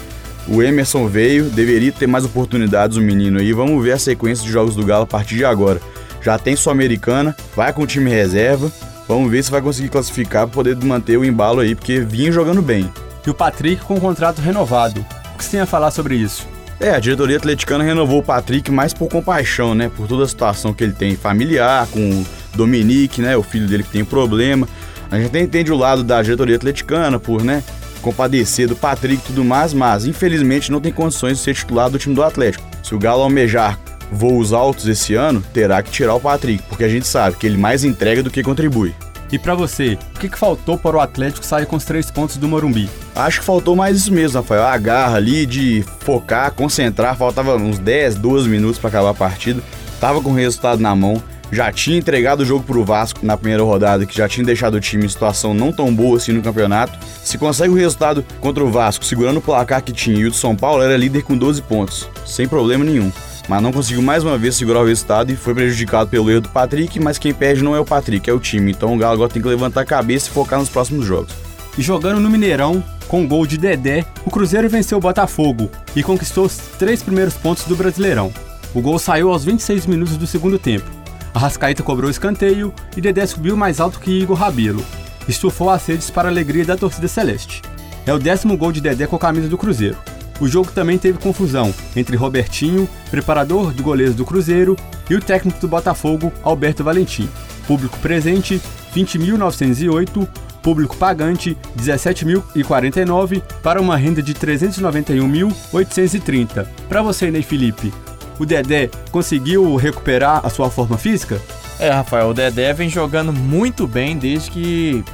O 0.47 0.63
Emerson 0.63 1.09
veio, 1.09 1.45
deveria 1.47 1.91
ter 1.91 2.07
mais 2.07 2.27
oportunidades 2.27 2.99
o 2.99 3.01
menino 3.01 3.41
aí. 3.41 3.53
Vamos 3.55 3.83
ver 3.83 3.93
a 3.93 3.99
sequência 3.99 4.45
de 4.45 4.53
jogos 4.53 4.77
do 4.77 4.85
Galo 4.85 5.05
a 5.05 5.07
partir 5.07 5.37
de 5.37 5.45
agora. 5.45 5.81
Já 6.21 6.39
tem 6.39 6.55
Sul-Americana, 6.55 7.35
vai 7.57 7.73
com 7.73 7.83
o 7.83 7.87
time 7.87 8.11
reserva. 8.11 8.71
Vamos 9.09 9.31
ver 9.31 9.43
se 9.43 9.51
vai 9.51 9.63
conseguir 9.63 9.89
classificar 9.89 10.47
para 10.47 10.55
poder 10.55 10.77
manter 10.77 11.17
o 11.17 11.25
embalo 11.25 11.61
aí, 11.61 11.75
porque 11.75 12.01
vinha 12.01 12.31
jogando 12.31 12.61
bem. 12.61 12.93
E 13.27 13.31
o 13.31 13.35
Patrick 13.35 13.83
com 13.85 13.95
um 13.95 14.01
contrato 14.01 14.41
renovado. 14.41 15.05
O 15.35 15.39
que 15.39 15.45
você 15.45 15.53
tem 15.53 15.61
a 15.61 15.67
falar 15.67 15.91
sobre 15.91 16.15
isso? 16.15 16.47
É, 16.79 16.91
a 16.91 16.99
diretoria 16.99 17.39
atleticana 17.39 17.83
renovou 17.83 18.19
o 18.19 18.23
Patrick 18.23 18.71
mais 18.71 18.93
por 18.93 19.09
compaixão, 19.09 19.75
né? 19.75 19.91
Por 19.95 20.07
toda 20.07 20.25
a 20.25 20.29
situação 20.29 20.75
que 20.75 20.85
ele 20.85 20.93
tem 20.93 21.17
familiar, 21.17 21.87
com 21.87 22.01
o 22.01 22.27
Dominique, 22.55 23.23
né? 23.23 23.37
O 23.37 23.43
filho 23.43 23.67
dele 23.67 23.83
que 23.83 23.91
tem 23.91 24.05
problema. 24.05 24.69
A 25.11 25.17
gente 25.17 25.29
até 25.29 25.41
entende 25.41 25.73
o 25.73 25.77
lado 25.77 26.05
da 26.05 26.21
diretoria 26.21 26.57
atleticana 26.57 27.19
por, 27.19 27.43
né? 27.43 27.63
Compadecer 28.03 28.69
do 28.69 28.77
Patrick 28.77 29.23
e 29.23 29.27
tudo 29.27 29.45
mais, 29.45 29.73
mas 29.73 30.05
infelizmente 30.05 30.71
não 30.71 30.81
tem 30.81 30.93
condições 30.93 31.39
de 31.39 31.45
ser 31.45 31.55
titular 31.55 31.89
do 31.89 31.99
time 31.99 32.15
do 32.15 32.23
Atlético. 32.23 32.65
Se 32.83 32.95
o 32.95 32.99
Galo 32.99 33.23
almejar 33.23 33.79
voos 34.13 34.53
altos 34.53 34.87
esse 34.87 35.15
ano, 35.15 35.43
terá 35.53 35.83
que 35.83 35.91
tirar 35.91 36.15
o 36.15 36.21
Patrick, 36.21 36.63
porque 36.69 36.85
a 36.85 36.89
gente 36.89 37.07
sabe 37.07 37.37
que 37.37 37.47
ele 37.47 37.57
mais 37.57 37.85
entrega 37.85 38.23
do 38.23 38.31
que 38.31 38.43
contribui. 38.43 38.95
E 39.31 39.39
para 39.39 39.55
você, 39.55 39.99
o 40.15 40.19
que, 40.21 40.29
que 40.29 40.39
faltou 40.39 40.79
para 40.79 40.97
o 40.97 41.01
Atlético 41.01 41.45
sair 41.45 41.67
com 41.67 41.77
os 41.77 41.85
três 41.85 42.11
pontos 42.11 42.37
do 42.37 42.47
Morumbi? 42.47 42.89
Acho 43.15 43.41
que 43.41 43.47
faltou 43.47 43.75
mais 43.75 43.97
isso 43.97 44.13
mesmo, 44.13 44.39
Rafael. 44.39 44.65
A 44.65 44.79
garra 44.79 45.17
ali 45.17 45.45
de 45.45 45.85
focar, 46.01 46.53
concentrar. 46.53 47.17
Faltava 47.17 47.57
uns 47.57 47.79
10, 47.79 48.17
12 48.17 48.49
minutos 48.49 48.79
para 48.79 48.89
acabar 48.89 49.11
a 49.11 49.15
partida. 49.15 49.61
Tava 50.01 50.21
com 50.21 50.31
o 50.31 50.35
resultado 50.35 50.81
na 50.81 50.95
mão. 50.95 51.23
Já 51.51 51.71
tinha 51.71 51.97
entregado 51.97 52.41
o 52.41 52.45
jogo 52.45 52.65
pro 52.65 52.85
Vasco 52.85 53.25
na 53.25 53.37
primeira 53.37 53.63
rodada, 53.63 54.05
que 54.05 54.17
já 54.17 54.29
tinha 54.29 54.45
deixado 54.45 54.75
o 54.75 54.81
time 54.81 55.05
em 55.07 55.09
situação 55.09 55.55
não 55.55 55.73
tão 55.73 55.95
boa 55.95 56.17
assim 56.17 56.33
no 56.33 56.43
campeonato. 56.43 56.99
Se 57.23 57.39
consegue 57.39 57.73
o 57.73 57.77
resultado 57.77 58.25
contra 58.41 58.65
o 58.65 58.71
Vasco, 58.71 59.05
segurando 59.05 59.37
o 59.37 59.43
placar 59.43 59.83
que 59.83 59.93
tinha, 59.93 60.19
e 60.19 60.27
o 60.27 60.31
do 60.31 60.37
São 60.37 60.57
Paulo 60.57 60.83
era 60.83 60.97
líder 60.97 61.23
com 61.23 61.39
12 61.39 61.63
pontos, 61.63 62.09
sem 62.25 62.49
problema 62.49 62.85
nenhum 62.85 63.13
mas 63.49 63.63
não 63.63 63.73
conseguiu 63.73 64.03
mais 64.03 64.25
uma 64.25 64.37
vez 64.37 64.57
segurar 64.57 64.81
o 64.81 64.87
resultado 64.87 65.33
e 65.33 65.37
foi 65.37 65.55
prejudicado 65.55 66.11
pelo 66.11 66.31
erro 66.31 66.43
do 66.43 66.49
Patrick, 66.49 66.99
mas 66.99 67.19
quem 67.19 67.33
perde 67.33 67.63
não 67.63 67.77
é 67.77 67.81
o 67.81 67.85
Patrick, 67.85 68.29
é 68.29 68.33
o 68.33 68.41
time. 68.41 68.73
Então 68.73 68.95
o 68.95 68.99
Galo 68.99 69.15
agora 69.15 69.31
tem 69.31 69.41
que 69.41 69.49
levantar 69.49 69.83
a 69.83 69.87
cabeça 69.87 70.29
e 70.29 70.33
focar 70.33 70.59
nos 70.59 70.69
próximos 70.69 71.07
jogos. 71.07 71.33
E 71.79 71.83
jogando 71.83 72.21
no 72.21 72.31
Mineirão, 72.31 72.83
com 73.07 73.27
gol 73.27 73.47
de 73.47 73.57
Dedé, 73.57 74.05
o 74.25 74.31
Cruzeiro 74.31 74.69
venceu 74.69 74.99
o 74.99 75.01
Botafogo 75.01 75.71
e 75.95 76.03
conquistou 76.03 76.47
os 76.47 76.57
três 76.79 77.03
primeiros 77.03 77.35
pontos 77.35 77.65
do 77.65 77.77
Brasileirão. 77.77 78.33
O 78.75 78.81
gol 78.81 78.99
saiu 78.99 79.31
aos 79.31 79.45
26 79.45 79.87
minutos 79.87 80.17
do 80.17 80.27
segundo 80.27 80.59
tempo. 80.59 80.91
A 81.33 81.39
Rascaeta 81.39 81.83
cobrou 81.83 82.09
o 82.09 82.11
escanteio 82.11 82.75
e 82.97 83.01
Dedé 83.01 83.27
subiu 83.27 83.57
mais 83.57 83.79
alto 83.79 84.01
que 84.01 84.11
Igor 84.11 84.37
Rabelo. 84.37 84.85
Estufou 85.29 85.71
as 85.71 85.87
redes 85.87 86.11
para 86.11 86.29
a 86.29 86.31
alegria 86.31 86.65
da 86.65 86.77
torcida 86.77 87.09
celeste. 87.09 87.63
É 88.07 88.13
o 88.13 88.19
décimo 88.19 88.57
gol 88.57 88.73
de 88.73 88.81
Dedé 88.81 89.07
com 89.07 89.17
a 89.17 89.19
camisa 89.19 89.49
do 89.49 89.59
Cruzeiro. 89.59 89.97
O 90.41 90.49
jogo 90.49 90.71
também 90.71 90.99
teve 90.99 91.19
confusão 91.19 91.75
entre 91.95 92.17
Robertinho, 92.17 92.89
preparador 93.11 93.73
de 93.73 93.83
goleiros 93.83 94.15
do 94.15 94.25
Cruzeiro, 94.25 94.77
e 95.09 95.15
o 95.15 95.21
técnico 95.21 95.61
do 95.61 95.69
Botafogo, 95.69 96.33
Alberto 96.43 96.83
Valentim. 96.85 97.29
Público 97.67 97.99
presente, 97.99 98.61
20.908, 98.95 100.29
público 100.63 100.97
pagante, 100.97 101.57
17.049, 101.77 103.43
para 103.63 103.81
uma 103.81 103.97
renda 103.97 104.23
de 104.23 104.35
391.830. 104.35 106.67
Para 106.89 107.03
você, 107.03 107.31
Ney 107.31 107.43
Felipe, 107.43 107.93
o 108.39 108.45
Dedé 108.45 108.91
conseguiu 109.11 109.77
recuperar 109.77 110.45
a 110.45 110.51
sua 110.51 110.69
forma 110.71 110.99
física? 110.99 111.41
É, 111.79 111.91
Rafael, 111.91 112.31
o 112.31 112.35
Dedé 112.35 112.73
vem 112.73 112.89
jogando 112.89 113.33
muito 113.33 113.87
bem 113.87 114.17
desde 114.17 114.51
que 114.51 115.05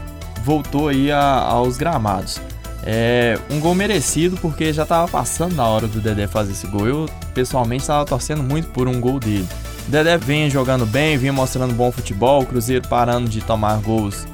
voltou 0.44 0.88
aí 0.88 1.10
a, 1.10 1.20
aos 1.20 1.76
gramados. 1.76 2.40
É 2.84 3.38
um 3.48 3.60
gol 3.60 3.74
merecido 3.74 4.36
porque 4.38 4.72
já 4.72 4.82
estava 4.82 5.06
passando 5.06 5.54
na 5.54 5.66
hora 5.66 5.86
do 5.86 6.00
Dedé 6.00 6.26
fazer 6.26 6.52
esse 6.52 6.66
gol. 6.66 6.86
Eu 6.86 7.08
pessoalmente 7.32 7.82
estava 7.82 8.04
torcendo 8.04 8.42
muito 8.42 8.68
por 8.68 8.88
um 8.88 9.00
gol 9.00 9.20
dele. 9.20 9.46
O 9.86 9.90
Dedé 9.90 10.18
vem 10.18 10.50
jogando 10.50 10.84
bem, 10.84 11.16
vinha 11.16 11.32
mostrando 11.32 11.74
bom 11.74 11.92
futebol, 11.92 12.42
o 12.42 12.46
Cruzeiro 12.46 12.86
parando 12.88 13.28
de 13.28 13.40
tomar 13.40 13.80
gols 13.80 14.26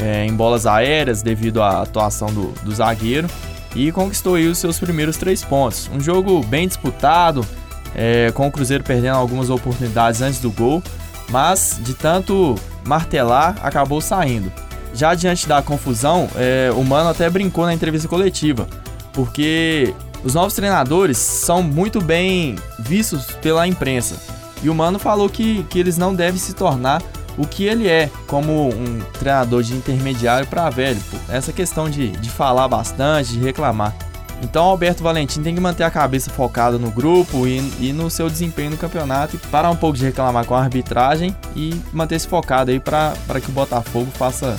é, 0.00 0.24
em 0.24 0.32
bolas 0.32 0.66
aéreas 0.66 1.22
devido 1.22 1.60
à 1.62 1.82
atuação 1.82 2.32
do, 2.32 2.52
do 2.62 2.72
zagueiro 2.72 3.28
e 3.74 3.92
conquistou 3.92 4.34
os 4.34 4.58
seus 4.58 4.78
primeiros 4.78 5.16
três 5.16 5.44
pontos. 5.44 5.90
Um 5.92 6.00
jogo 6.00 6.42
bem 6.44 6.66
disputado, 6.66 7.44
é, 7.94 8.30
com 8.32 8.46
o 8.46 8.50
Cruzeiro 8.50 8.84
perdendo 8.84 9.16
algumas 9.16 9.50
oportunidades 9.50 10.22
antes 10.22 10.40
do 10.40 10.50
gol, 10.50 10.82
mas 11.30 11.78
de 11.82 11.94
tanto 11.94 12.54
martelar 12.86 13.56
acabou 13.62 14.00
saindo. 14.00 14.52
Já 14.94 15.14
diante 15.14 15.46
da 15.46 15.62
confusão, 15.62 16.28
é, 16.36 16.70
o 16.74 16.82
Mano 16.82 17.10
até 17.10 17.28
brincou 17.28 17.64
na 17.66 17.74
entrevista 17.74 18.08
coletiva, 18.08 18.66
porque 19.12 19.94
os 20.24 20.34
novos 20.34 20.54
treinadores 20.54 21.18
são 21.18 21.62
muito 21.62 22.00
bem 22.00 22.56
vistos 22.78 23.26
pela 23.42 23.66
imprensa. 23.66 24.16
E 24.62 24.68
o 24.68 24.74
Mano 24.74 24.98
falou 24.98 25.28
que, 25.28 25.62
que 25.64 25.78
eles 25.78 25.96
não 25.96 26.14
devem 26.14 26.38
se 26.38 26.54
tornar 26.54 27.02
o 27.36 27.46
que 27.46 27.64
ele 27.64 27.86
é, 27.86 28.10
como 28.26 28.68
um 28.68 29.00
treinador 29.18 29.62
de 29.62 29.74
intermediário 29.74 30.46
para 30.48 30.68
velho. 30.68 31.00
Pô. 31.10 31.16
Essa 31.32 31.52
questão 31.52 31.88
de, 31.88 32.10
de 32.10 32.28
falar 32.28 32.66
bastante, 32.66 33.32
de 33.32 33.38
reclamar. 33.38 33.94
Então 34.42 34.64
Alberto 34.64 35.02
Valentim 35.02 35.42
tem 35.42 35.54
que 35.54 35.60
manter 35.60 35.84
a 35.84 35.90
cabeça 35.90 36.30
focada 36.30 36.78
no 36.78 36.90
grupo 36.90 37.46
e, 37.46 37.58
e, 37.80 37.92
no 37.92 38.08
seu 38.08 38.30
desempenho 38.30 38.70
no 38.70 38.76
campeonato 38.76 39.36
e 39.36 39.38
parar 39.48 39.70
um 39.70 39.76
pouco 39.76 39.96
de 39.96 40.04
reclamar 40.04 40.44
com 40.44 40.54
a 40.54 40.60
arbitragem 40.60 41.34
e 41.56 41.80
manter-se 41.92 42.28
focado 42.28 42.70
aí 42.70 42.78
para 42.78 43.14
que 43.42 43.48
o 43.48 43.52
Botafogo 43.52 44.08
faça 44.14 44.56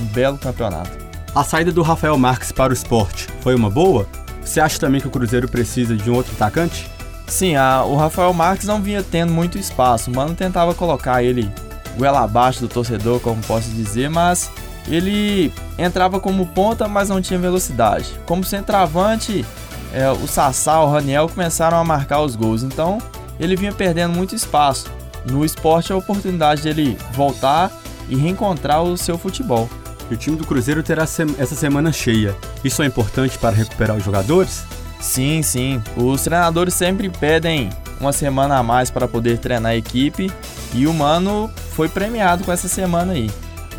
um 0.00 0.04
belo 0.06 0.38
campeonato. 0.38 0.90
A 1.34 1.44
saída 1.44 1.70
do 1.70 1.82
Rafael 1.82 2.16
Marques 2.18 2.52
para 2.52 2.70
o 2.70 2.74
esporte 2.74 3.28
foi 3.40 3.54
uma 3.54 3.70
boa? 3.70 4.06
Você 4.42 4.60
acha 4.60 4.78
também 4.78 5.00
que 5.00 5.06
o 5.06 5.10
Cruzeiro 5.10 5.48
precisa 5.48 5.94
de 5.96 6.10
um 6.10 6.14
outro 6.14 6.32
atacante? 6.32 6.88
Sim, 7.26 7.56
a, 7.56 7.84
o 7.84 7.96
Rafael 7.96 8.32
Marques 8.32 8.66
não 8.66 8.80
vinha 8.80 9.02
tendo 9.02 9.32
muito 9.32 9.58
espaço. 9.58 10.10
O 10.10 10.14
Mano 10.16 10.34
tentava 10.34 10.74
colocar 10.74 11.22
ele 11.22 11.52
goela 11.96 12.22
abaixo 12.22 12.60
do 12.60 12.68
torcedor, 12.68 13.20
como 13.20 13.42
posso 13.42 13.68
dizer, 13.70 14.08
mas 14.08 14.50
ele 14.88 15.52
entrava 15.78 16.18
como 16.18 16.46
ponta, 16.46 16.88
mas 16.88 17.08
não 17.08 17.20
tinha 17.20 17.38
velocidade. 17.38 18.18
Como 18.24 18.42
centroavante, 18.42 19.44
é, 19.92 20.10
o 20.10 20.26
Sassá, 20.26 20.80
o 20.80 20.90
Raniel 20.90 21.28
começaram 21.28 21.76
a 21.76 21.84
marcar 21.84 22.20
os 22.22 22.34
gols, 22.34 22.62
então 22.62 22.98
ele 23.38 23.56
vinha 23.56 23.72
perdendo 23.72 24.14
muito 24.14 24.34
espaço. 24.34 24.90
No 25.30 25.44
esporte, 25.44 25.92
a 25.92 25.96
oportunidade 25.96 26.62
dele 26.62 26.96
voltar 27.12 27.70
e 28.08 28.16
reencontrar 28.16 28.82
o 28.82 28.96
seu 28.96 29.18
futebol. 29.18 29.68
E 30.10 30.14
o 30.14 30.16
time 30.16 30.36
do 30.36 30.46
Cruzeiro 30.46 30.82
terá 30.82 31.02
essa 31.02 31.54
semana 31.54 31.92
cheia. 31.92 32.34
Isso 32.64 32.82
é 32.82 32.86
importante 32.86 33.38
para 33.38 33.54
recuperar 33.54 33.96
os 33.96 34.04
jogadores? 34.04 34.64
Sim, 35.00 35.42
sim. 35.42 35.82
Os 35.96 36.22
treinadores 36.22 36.74
sempre 36.74 37.08
pedem 37.08 37.70
uma 38.00 38.12
semana 38.12 38.56
a 38.56 38.62
mais 38.62 38.90
para 38.90 39.06
poder 39.06 39.38
treinar 39.38 39.72
a 39.72 39.76
equipe 39.76 40.32
e 40.74 40.86
o 40.86 40.94
Mano 40.94 41.50
foi 41.72 41.88
premiado 41.88 42.44
com 42.44 42.52
essa 42.52 42.68
semana 42.68 43.12
aí. 43.12 43.30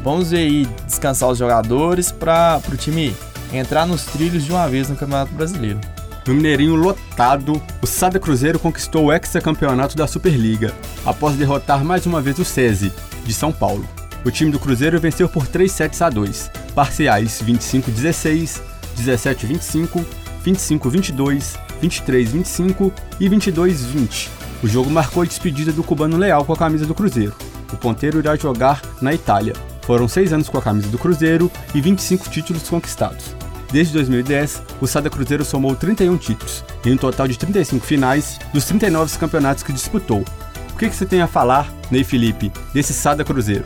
Vamos 0.03 0.31
ver 0.31 0.37
aí 0.37 0.65
descansar 0.85 1.29
os 1.29 1.37
jogadores 1.37 2.11
para 2.11 2.61
o 2.71 2.77
time 2.77 3.15
entrar 3.51 3.85
nos 3.85 4.05
trilhos 4.05 4.45
de 4.45 4.51
uma 4.51 4.67
vez 4.67 4.89
no 4.89 4.95
Campeonato 4.95 5.33
Brasileiro. 5.33 5.79
No 6.25 6.35
Mineirinho 6.35 6.75
lotado, 6.75 7.61
o 7.81 7.87
Sada 7.87 8.19
Cruzeiro 8.19 8.59
conquistou 8.59 9.05
o 9.05 9.13
hexacampeonato 9.13 9.95
da 9.95 10.05
Superliga, 10.05 10.73
após 11.05 11.35
derrotar 11.35 11.83
mais 11.83 12.05
uma 12.05 12.21
vez 12.21 12.37
o 12.37 12.45
SESI, 12.45 12.93
de 13.25 13.33
São 13.33 13.51
Paulo. 13.51 13.87
O 14.25 14.31
time 14.31 14.51
do 14.51 14.59
Cruzeiro 14.59 14.99
venceu 14.99 15.29
por 15.29 15.47
3 15.47 15.71
sets 15.71 16.01
a 16.01 16.09
2, 16.09 16.51
parciais 16.75 17.41
25-16, 17.41 18.61
17-25, 18.97 20.05
25-22, 20.45 21.57
23-25 21.81 22.91
e 23.19 23.29
22-20. 23.29 24.29
O 24.61 24.67
jogo 24.67 24.89
marcou 24.89 25.23
a 25.23 25.25
despedida 25.25 25.71
do 25.71 25.83
cubano 25.83 26.17
Leal 26.17 26.43
com 26.43 26.51
a 26.51 26.57
camisa 26.57 26.85
do 26.85 26.93
Cruzeiro. 26.93 27.33
O 27.71 27.77
ponteiro 27.77 28.19
irá 28.19 28.35
jogar 28.35 28.81
na 29.01 29.13
Itália. 29.13 29.53
Foram 29.83 30.07
seis 30.07 30.33
anos 30.33 30.49
com 30.49 30.57
a 30.57 30.61
camisa 30.61 30.89
do 30.89 30.97
Cruzeiro 30.97 31.49
e 31.73 31.79
25 31.79 32.29
títulos 32.29 32.67
conquistados. 32.67 33.35
Desde 33.71 33.93
2010, 33.93 34.63
o 34.81 34.87
Sada 34.87 35.09
Cruzeiro 35.09 35.45
somou 35.45 35.75
31 35.75 36.17
títulos, 36.17 36.63
em 36.85 36.93
um 36.93 36.97
total 36.97 37.27
de 37.27 37.37
35 37.37 37.85
finais 37.85 38.37
dos 38.53 38.65
39 38.65 39.17
campeonatos 39.17 39.63
que 39.63 39.71
disputou. 39.71 40.25
O 40.73 40.77
que, 40.77 40.89
que 40.89 40.95
você 40.95 41.05
tem 41.05 41.21
a 41.21 41.27
falar, 41.27 41.71
Ney 41.89 42.03
Felipe, 42.03 42.51
desse 42.73 42.93
Sada 42.93 43.23
Cruzeiro? 43.23 43.65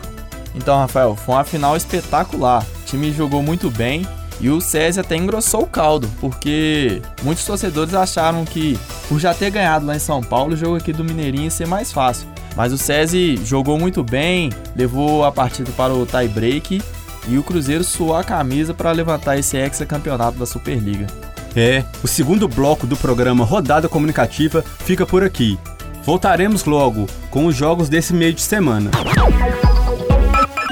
Então, 0.55 0.77
Rafael, 0.77 1.15
foi 1.15 1.35
uma 1.35 1.43
final 1.43 1.75
espetacular. 1.75 2.63
O 2.81 2.85
time 2.85 3.11
jogou 3.11 3.41
muito 3.41 3.69
bem 3.71 4.07
e 4.39 4.49
o 4.49 4.59
SESI 4.59 4.99
até 4.99 5.15
engrossou 5.15 5.63
o 5.63 5.67
caldo, 5.67 6.09
porque 6.19 7.01
muitos 7.21 7.45
torcedores 7.45 7.93
acharam 7.93 8.43
que, 8.45 8.77
por 9.07 9.19
já 9.19 9.33
ter 9.33 9.49
ganhado 9.49 9.85
lá 9.85 9.95
em 9.95 9.99
São 9.99 10.21
Paulo, 10.21 10.53
o 10.53 10.57
jogo 10.57 10.75
aqui 10.75 10.91
do 10.91 11.03
Mineirinho 11.03 11.45
ia 11.45 11.51
ser 11.51 11.67
mais 11.67 11.91
fácil. 11.91 12.27
Mas 12.55 12.71
o 12.71 12.77
SESI 12.77 13.39
jogou 13.45 13.79
muito 13.79 14.03
bem, 14.03 14.51
levou 14.75 15.25
a 15.25 15.31
partida 15.31 15.71
para 15.75 15.93
o 15.93 16.05
tie 16.05 16.27
break 16.27 16.81
e 17.27 17.37
o 17.37 17.43
Cruzeiro 17.43 17.83
suou 17.83 18.15
a 18.15 18.23
camisa 18.23 18.73
para 18.73 18.91
levantar 18.91 19.37
esse 19.37 19.57
hexacampeonato 19.57 20.37
da 20.37 20.45
Superliga. 20.45 21.07
É, 21.55 21.83
o 22.03 22.07
segundo 22.07 22.47
bloco 22.47 22.85
do 22.85 22.97
programa 22.97 23.45
Rodada 23.45 23.87
Comunicativa 23.87 24.63
fica 24.79 25.05
por 25.05 25.23
aqui. 25.23 25.57
Voltaremos 26.03 26.65
logo 26.65 27.07
com 27.29 27.45
os 27.45 27.55
jogos 27.55 27.87
desse 27.87 28.13
meio 28.13 28.33
de 28.33 28.41
semana. 28.41 28.91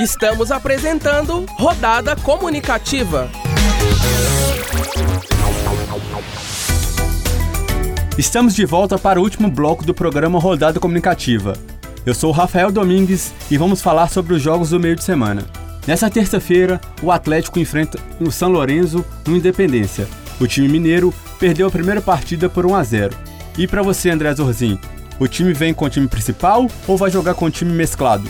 Estamos 0.02 0.50
apresentando 0.50 1.46
Rodada 1.60 2.16
Comunicativa. 2.16 3.30
Estamos 8.18 8.56
de 8.56 8.66
volta 8.66 8.98
para 8.98 9.20
o 9.20 9.24
último 9.24 9.48
bloco 9.48 9.86
do 9.86 9.94
programa 9.94 10.40
Rodada 10.40 10.80
Comunicativa. 10.80 11.54
Eu 12.04 12.16
sou 12.16 12.32
Rafael 12.32 12.72
Domingues 12.72 13.32
e 13.52 13.60
vamos 13.60 13.80
falar 13.80 14.10
sobre 14.10 14.34
os 14.34 14.42
jogos 14.42 14.72
do 14.72 14.80
meio 14.80 14.96
de 14.96 15.04
semana. 15.04 15.44
Nessa 15.86 16.10
terça-feira, 16.10 16.82
o 17.04 17.12
Atlético 17.12 17.60
enfrenta 17.60 18.00
o 18.20 18.32
São 18.32 18.50
Lourenço 18.50 19.06
no 19.28 19.38
Independência. 19.38 20.08
O 20.40 20.48
time 20.48 20.68
mineiro 20.68 21.14
perdeu 21.40 21.68
a 21.68 21.72
primeira 21.72 22.02
partida 22.02 22.50
por 22.50 22.66
1 22.66 22.76
a 22.76 22.84
0. 22.84 23.16
E 23.56 23.68
para 23.68 23.84
você, 23.84 24.10
André 24.10 24.34
Zorzin, 24.34 24.80
o 25.20 25.28
time 25.28 25.54
vem 25.54 25.76
com 25.76 25.86
o 25.86 25.90
time 25.92 26.08
principal 26.08 26.66
ou 26.88 26.98
vai 26.98 27.12
jogar 27.12 27.36
com 27.36 27.46
o 27.46 27.52
time 27.52 27.72
mesclado? 27.72 28.28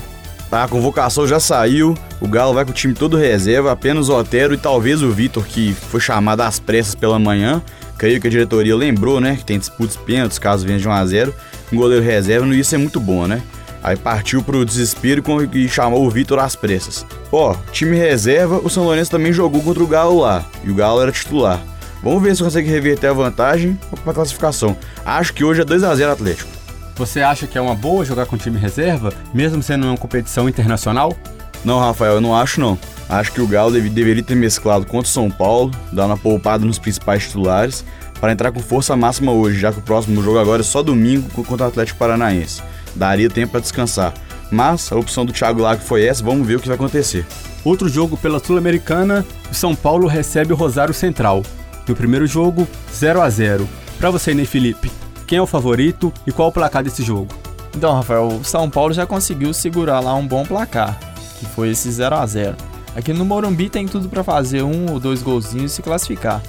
A 0.52 0.68
convocação 0.68 1.26
já 1.26 1.40
saiu, 1.40 1.98
o 2.20 2.28
Galo 2.28 2.54
vai 2.54 2.66
com 2.66 2.72
o 2.72 2.74
time 2.74 2.94
todo 2.94 3.16
reserva, 3.16 3.72
apenas 3.72 4.10
o 4.10 4.18
Otero 4.18 4.54
e 4.54 4.58
talvez 4.58 5.02
o 5.02 5.10
Vitor, 5.10 5.46
que 5.46 5.74
foi 5.74 6.02
chamado 6.02 6.42
às 6.42 6.60
pressas 6.60 6.94
pela 6.94 7.18
manhã. 7.18 7.62
Creio 7.98 8.20
que 8.20 8.28
a 8.28 8.30
diretoria 8.30 8.76
lembrou, 8.76 9.22
né, 9.22 9.38
que 9.38 9.46
tem 9.46 9.58
disputas 9.58 9.96
pênaltis 9.96 10.38
caso 10.38 10.66
venha 10.66 10.78
de 10.78 10.88
1 10.88 10.92
a 10.92 11.06
0 11.06 11.34
um 11.72 11.78
goleiro 11.78 12.04
reserva, 12.04 12.46
e 12.48 12.60
isso 12.60 12.76
é 12.76 12.78
muito 12.78 13.00
bom, 13.00 13.28
né? 13.28 13.42
Aí 13.82 13.96
partiu 13.96 14.44
pro 14.44 14.66
desespero 14.66 15.24
e 15.54 15.70
chamou 15.70 16.06
o 16.06 16.10
Vitor 16.10 16.38
às 16.38 16.54
pressas. 16.54 17.06
Ó, 17.32 17.56
time 17.72 17.96
reserva, 17.96 18.60
o 18.62 18.70
São 18.70 18.84
Lourenço 18.84 19.10
também 19.10 19.32
jogou 19.32 19.62
contra 19.64 19.82
o 19.82 19.88
Galo 19.88 20.20
lá, 20.20 20.44
e 20.66 20.70
o 20.70 20.76
Galo 20.76 21.02
era 21.02 21.14
titular. 21.14 21.62
Vamos 22.04 22.22
ver 22.22 22.36
se 22.36 22.44
consegue 22.44 22.70
reverter 22.70 23.08
a 23.08 23.14
vantagem 23.14 23.80
para 24.04 24.12
a 24.12 24.16
classificação. 24.16 24.76
Acho 25.06 25.34
que 25.34 25.46
hoje 25.46 25.62
é 25.62 25.66
2 25.66 25.84
a 25.84 25.96
0 25.96 26.12
Atlético. 26.12 26.61
Você 27.02 27.20
acha 27.24 27.48
que 27.48 27.58
é 27.58 27.62
uma 27.62 27.74
boa 27.74 28.06
jogar 28.06 28.28
com 28.28 28.38
time 28.38 28.60
reserva, 28.60 29.12
mesmo 29.34 29.64
sendo 29.64 29.88
uma 29.88 29.98
competição 29.98 30.48
internacional? 30.48 31.18
Não, 31.66 31.80
Rafael, 31.80 32.14
eu 32.14 32.22
não 32.22 32.36
acho 32.36 32.62
não. 32.62 32.78
Acho 33.10 33.32
que 33.32 33.42
o 33.42 33.48
Galo 33.48 33.72
deve, 33.72 33.90
deveria 33.90 34.22
ter 34.22 34.36
mesclado 34.36 34.86
contra 34.86 35.10
o 35.10 35.12
São 35.12 35.28
Paulo, 35.32 35.72
dar 35.92 36.06
uma 36.06 36.16
poupada 36.16 36.64
nos 36.64 36.78
principais 36.78 37.24
titulares, 37.24 37.84
para 38.20 38.32
entrar 38.32 38.52
com 38.52 38.60
força 38.60 38.96
máxima 38.96 39.32
hoje, 39.32 39.60
já 39.60 39.74
que 39.74 39.80
o 39.80 39.82
próximo 39.82 40.22
jogo 40.22 40.38
agora 40.38 40.62
é 40.62 40.64
só 40.64 40.84
domingo 40.84 41.28
contra 41.44 41.66
o 41.66 41.70
Atlético 41.70 41.98
Paranaense. 41.98 42.62
Daria 42.96 43.32
tempo 43.32 43.54
para 43.54 43.62
descansar. 43.62 44.14
Mas 44.52 44.92
a 44.92 44.96
opção 44.96 45.26
do 45.26 45.34
Thiago 45.34 45.60
Lago 45.60 45.82
foi 45.82 46.06
essa, 46.06 46.24
vamos 46.24 46.46
ver 46.46 46.58
o 46.58 46.60
que 46.60 46.68
vai 46.68 46.76
acontecer. 46.76 47.26
Outro 47.64 47.90
jogo 47.90 48.16
pela 48.16 48.38
Sul-Americana, 48.38 49.26
o 49.52 49.56
São 49.56 49.74
Paulo 49.74 50.06
recebe 50.06 50.54
o 50.54 50.56
Rosário 50.56 50.94
Central. 50.94 51.42
No 51.88 51.96
primeiro 51.96 52.28
jogo, 52.28 52.68
0 52.94 53.24
a 53.24 53.30
0 53.30 53.68
Para 53.98 54.12
você, 54.12 54.36
Ney 54.36 54.46
Felipe, 54.46 54.92
quem 55.32 55.38
é 55.38 55.42
o 55.42 55.48
favorito 55.48 56.12
e 56.28 56.32
qual 56.34 56.50
o 56.50 56.52
placar 56.52 56.84
desse 56.84 57.04
jogo? 57.04 57.30
Então, 57.74 57.94
Rafael, 57.94 58.28
o 58.28 58.44
São 58.44 58.70
Paulo 58.70 58.94
já 58.94 59.06
conseguiu 59.06 59.54
segurar 59.54 60.02
lá 60.02 60.14
um 60.14 60.28
bom 60.28 60.46
placar, 60.46 61.00
que 61.40 61.46
foi 61.46 61.70
esse 61.70 61.90
0 61.90 62.18
a 62.18 62.26
0 62.26 62.58
Aqui 62.98 63.14
no 63.14 63.24
Morumbi 63.24 63.70
tem 63.70 63.88
tudo 63.88 64.10
para 64.10 64.26
fazer 64.26 64.62
um 64.62 64.92
ou 64.92 65.00
dois 65.00 65.24
golzinhos 65.24 65.72
e 65.72 65.76
se 65.76 65.82
classificar. 65.82 66.42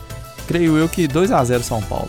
Creio 0.48 0.76
eu 0.76 0.88
que 0.88 1.06
2 1.06 1.30
a 1.30 1.44
0 1.44 1.62
São 1.62 1.80
Paulo. 1.80 2.08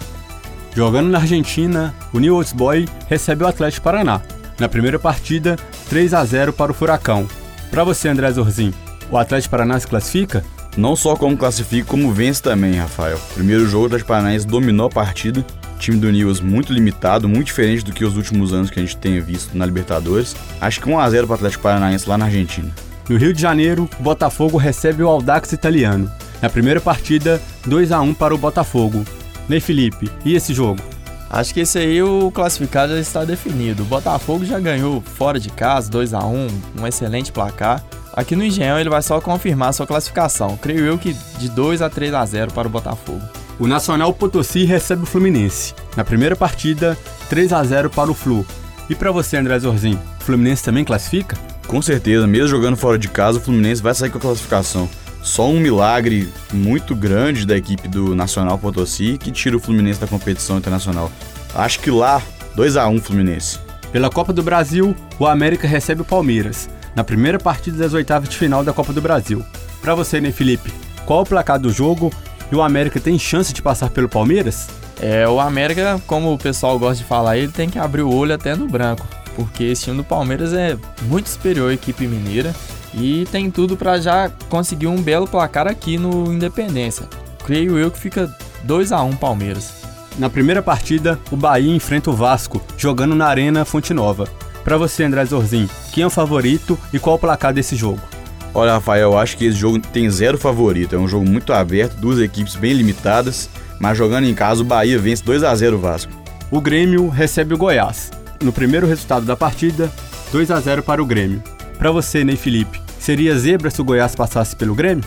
Jogando 0.76 1.12
na 1.12 1.20
Argentina, 1.20 1.94
o 2.12 2.18
New 2.18 2.36
Old 2.36 2.52
Boy 2.56 2.90
recebe 3.08 3.44
o 3.44 3.48
Atlético 3.48 3.84
Paraná. 3.84 4.20
Na 4.60 4.68
primeira 4.68 4.98
partida, 4.98 5.60
3 5.90 6.12
a 6.16 6.26
0 6.26 6.54
para 6.54 6.72
o 6.72 6.74
Furacão. 6.74 7.28
Para 7.70 7.84
você, 7.84 8.10
André 8.10 8.32
Zorzin, 8.32 8.74
o 9.12 9.18
Atlético 9.20 9.52
Paraná 9.52 9.80
se 9.80 9.86
classifica? 9.86 10.44
Não 10.76 10.96
só 10.96 11.16
como 11.16 11.38
classifica, 11.38 11.86
como 11.86 12.12
vence 12.12 12.42
também, 12.42 12.74
Rafael. 12.74 13.20
Primeiro 13.36 13.68
jogo, 13.68 13.84
o 13.84 13.86
Atlético 13.86 14.08
Paranaense 14.08 14.48
dominou 14.48 14.88
a 14.88 14.90
partida. 14.90 15.46
Time 15.84 15.98
do 15.98 16.10
Nils 16.10 16.40
muito 16.40 16.72
limitado, 16.72 17.28
muito 17.28 17.48
diferente 17.48 17.84
do 17.84 17.92
que 17.92 18.06
os 18.06 18.16
últimos 18.16 18.54
anos 18.54 18.70
que 18.70 18.80
a 18.80 18.82
gente 18.82 18.96
tem 18.96 19.20
visto 19.20 19.58
na 19.58 19.66
Libertadores. 19.66 20.34
Acho 20.62 20.80
que 20.80 20.88
1x0 20.88 21.26
para 21.26 21.32
o 21.32 21.34
Atlético 21.34 21.64
Paranaense 21.64 22.08
lá 22.08 22.18
na 22.18 22.24
Argentina. 22.24 22.72
No 23.10 23.18
Rio 23.18 23.34
de 23.34 23.42
Janeiro, 23.42 23.90
o 24.00 24.02
Botafogo 24.04 24.58
recebe 24.58 25.04
o 25.04 25.10
Aldax 25.10 25.52
italiano. 25.52 26.10
Na 26.42 26.50
primeira 26.50 26.80
partida, 26.80 27.42
2 27.66 27.92
a 27.92 28.00
1 28.00 28.14
para 28.14 28.34
o 28.34 28.38
Botafogo. 28.38 29.04
Ney 29.50 29.60
Felipe, 29.60 30.10
e 30.24 30.36
esse 30.36 30.54
jogo? 30.54 30.82
Acho 31.30 31.54
que 31.54 31.60
esse 31.60 31.78
aí 31.78 32.02
o 32.02 32.32
classificado 32.32 32.94
já 32.94 33.02
está 33.02 33.26
definido. 33.26 33.84
O 33.84 33.88
Botafogo 33.88 34.46
já 34.46 34.62
ganhou 34.62 35.02
fora 35.02 35.38
de 35.38 35.50
casa, 35.50 35.92
2 35.92 36.14
a 36.14 36.24
1 36.26 36.48
um 36.80 36.88
excelente 36.88 37.30
placar. 37.30 37.84
Aqui 38.14 38.38
no 38.38 38.46
Engenhão 38.46 38.80
ele 38.80 38.90
vai 38.90 39.02
só 39.02 39.20
confirmar 39.20 39.74
sua 39.74 39.86
classificação. 39.86 40.56
Creio 40.56 40.86
eu 40.86 40.98
que 40.98 41.12
de 41.40 41.50
2 41.50 41.82
a 41.82 41.90
3 41.90 42.14
a 42.14 42.26
0 42.26 42.54
para 42.54 42.70
o 42.70 42.72
Botafogo. 42.72 43.43
O 43.60 43.68
Nacional 43.68 44.12
Potosí 44.14 44.66
recebe 44.66 45.04
o 45.04 45.06
Fluminense. 45.06 45.76
Na 45.96 46.04
primeira 46.04 46.36
partida, 46.36 46.98
3 47.30 47.54
a 47.54 47.64
0 47.64 47.90
para 47.90 48.10
o 48.10 48.14
Flu. 48.14 48.46
E 48.90 48.96
para 48.96 49.12
você, 49.12 49.38
André 49.38 49.60
Zorzin, 49.60 49.98
o 50.20 50.24
Fluminense 50.24 50.64
também 50.64 50.84
classifica? 50.84 51.38
Com 51.68 51.82
certeza, 51.82 52.26
mesmo 52.26 52.48
jogando 52.48 52.76
fora 52.76 52.98
de 52.98 53.08
casa, 53.08 53.38
o 53.38 53.42
Fluminense 53.42 53.82
vai 53.82 53.94
sair 53.94 54.10
com 54.10 54.18
a 54.18 54.22
classificação. 54.22 54.90
Só 55.22 55.48
um 55.48 55.60
milagre 55.60 56.28
muito 56.52 56.96
grande 56.96 57.46
da 57.46 57.56
equipe 57.56 57.88
do 57.88 58.16
Nacional 58.16 58.58
Potosí 58.58 59.18
que 59.18 59.32
tira 59.32 59.56
o 59.56 59.60
Fluminense 59.60 60.02
da 60.02 60.08
competição 60.08 60.58
internacional. 60.58 61.12
Acho 61.54 61.80
que 61.80 61.92
lá, 61.92 62.22
2 62.56 62.76
a 62.76 62.88
1 62.88 63.00
Fluminense. 63.02 63.60
Pela 63.92 64.10
Copa 64.10 64.34
do 64.34 64.42
Brasil, 64.42 64.96
o 65.20 65.28
América 65.28 65.68
recebe 65.68 66.02
o 66.02 66.06
Palmeiras, 66.06 66.68
na 66.96 67.04
primeira 67.04 67.38
partida 67.38 67.78
das 67.78 67.94
oitavas 67.94 68.28
de 68.28 68.36
final 68.36 68.64
da 68.64 68.74
Copa 68.74 68.92
do 68.92 69.02
Brasil. 69.02 69.44
Para 69.82 69.94
você, 69.94 70.20
né, 70.20 70.32
Felipe? 70.32 70.74
Qual 71.06 71.22
o 71.22 71.26
placar 71.26 71.60
do 71.60 71.72
jogo 71.72 72.12
e 72.54 72.56
o 72.56 72.62
América 72.62 73.00
tem 73.00 73.18
chance 73.18 73.52
de 73.52 73.62
passar 73.62 73.90
pelo 73.90 74.08
Palmeiras? 74.08 74.70
É, 75.02 75.28
o 75.28 75.40
América, 75.40 76.00
como 76.08 76.34
o 76.34 76.38
pessoal 76.38 76.80
gosta 76.80 77.04
de 77.04 77.04
falar, 77.04 77.38
ele 77.38 77.52
tem 77.52 77.70
que 77.70 77.80
abrir 77.80 78.04
o 78.04 78.14
olho 78.14 78.34
até 78.34 78.56
no 78.56 78.68
branco 78.68 79.06
porque 79.36 79.64
esse 79.64 79.84
time 79.84 79.98
do 79.98 80.04
Palmeiras 80.04 80.54
é 80.54 80.78
muito 81.04 81.30
superior 81.30 81.72
à 81.72 81.74
equipe 81.74 82.08
mineira 82.08 82.54
e 82.94 83.26
tem 83.32 83.50
tudo 83.50 83.76
para 83.76 84.00
já 84.00 84.30
conseguir 84.50 84.88
um 84.88 85.02
belo 85.02 85.28
placar 85.28 85.68
aqui 85.68 85.98
no 85.98 86.32
Independência. 86.32 87.08
Creio 87.46 87.78
eu 87.78 87.92
que 87.92 88.00
fica 88.00 88.34
2 88.64 88.92
a 88.92 89.02
1 89.02 89.16
Palmeiras. 89.16 89.84
Na 90.18 90.30
primeira 90.30 90.62
partida, 90.62 91.20
o 91.32 91.36
Bahia 91.36 91.76
enfrenta 91.76 92.12
o 92.12 92.14
Vasco, 92.14 92.62
jogando 92.78 93.16
na 93.16 93.26
Arena 93.26 93.66
Fonte 93.66 93.94
Nova. 93.94 94.28
Para 94.64 94.78
você, 94.78 95.04
André 95.04 95.26
Zorzin, 95.26 95.68
quem 95.92 96.04
é 96.04 96.08
o 96.08 96.12
favorito 96.12 96.78
e 96.94 97.00
qual 97.00 97.16
o 97.16 97.20
placar 97.20 97.54
desse 97.54 97.76
jogo? 97.76 98.13
Olha, 98.54 98.74
Rafael, 98.74 99.12
eu 99.12 99.18
acho 99.18 99.36
que 99.36 99.46
esse 99.46 99.58
jogo 99.58 99.80
tem 99.80 100.10
zero 100.10 100.38
favorito. 100.38 100.96
É 100.96 101.00
um 101.00 101.08
jogo 101.08 101.28
muito 101.28 101.52
aberto, 101.52 101.96
duas 101.96 102.20
equipes 102.20 102.56
bem 102.56 102.74
limitadas, 102.74 103.50
mas 103.80 103.98
jogando 103.98 104.28
em 104.28 104.36
casa, 104.36 104.62
o 104.62 104.66
Bahia 104.66 105.00
vence 105.00 105.24
2 105.24 105.44
a 105.44 105.56
0 105.56 105.78
o 105.78 105.80
Vasco. 105.80 106.12
O 106.52 106.62
Grêmio 106.62 107.10
recebe 107.10 107.56
o 107.56 107.58
Goiás 107.58 108.12
no 108.44 108.52
primeiro 108.52 108.86
resultado 108.86 109.26
da 109.26 109.36
partida, 109.36 109.92
2 110.32 110.52
a 110.52 110.60
0 110.60 110.84
para 110.84 111.02
o 111.02 111.06
Grêmio. 111.06 111.42
Para 111.80 111.92
você, 111.92 112.24
Ney 112.24 112.36
Felipe, 112.36 112.80
seria 113.00 113.38
zebra 113.38 113.72
se 113.72 113.82
o 113.82 113.84
Goiás 113.84 114.16
passasse 114.16 114.56
pelo 114.56 114.76
Grêmio? 114.76 115.04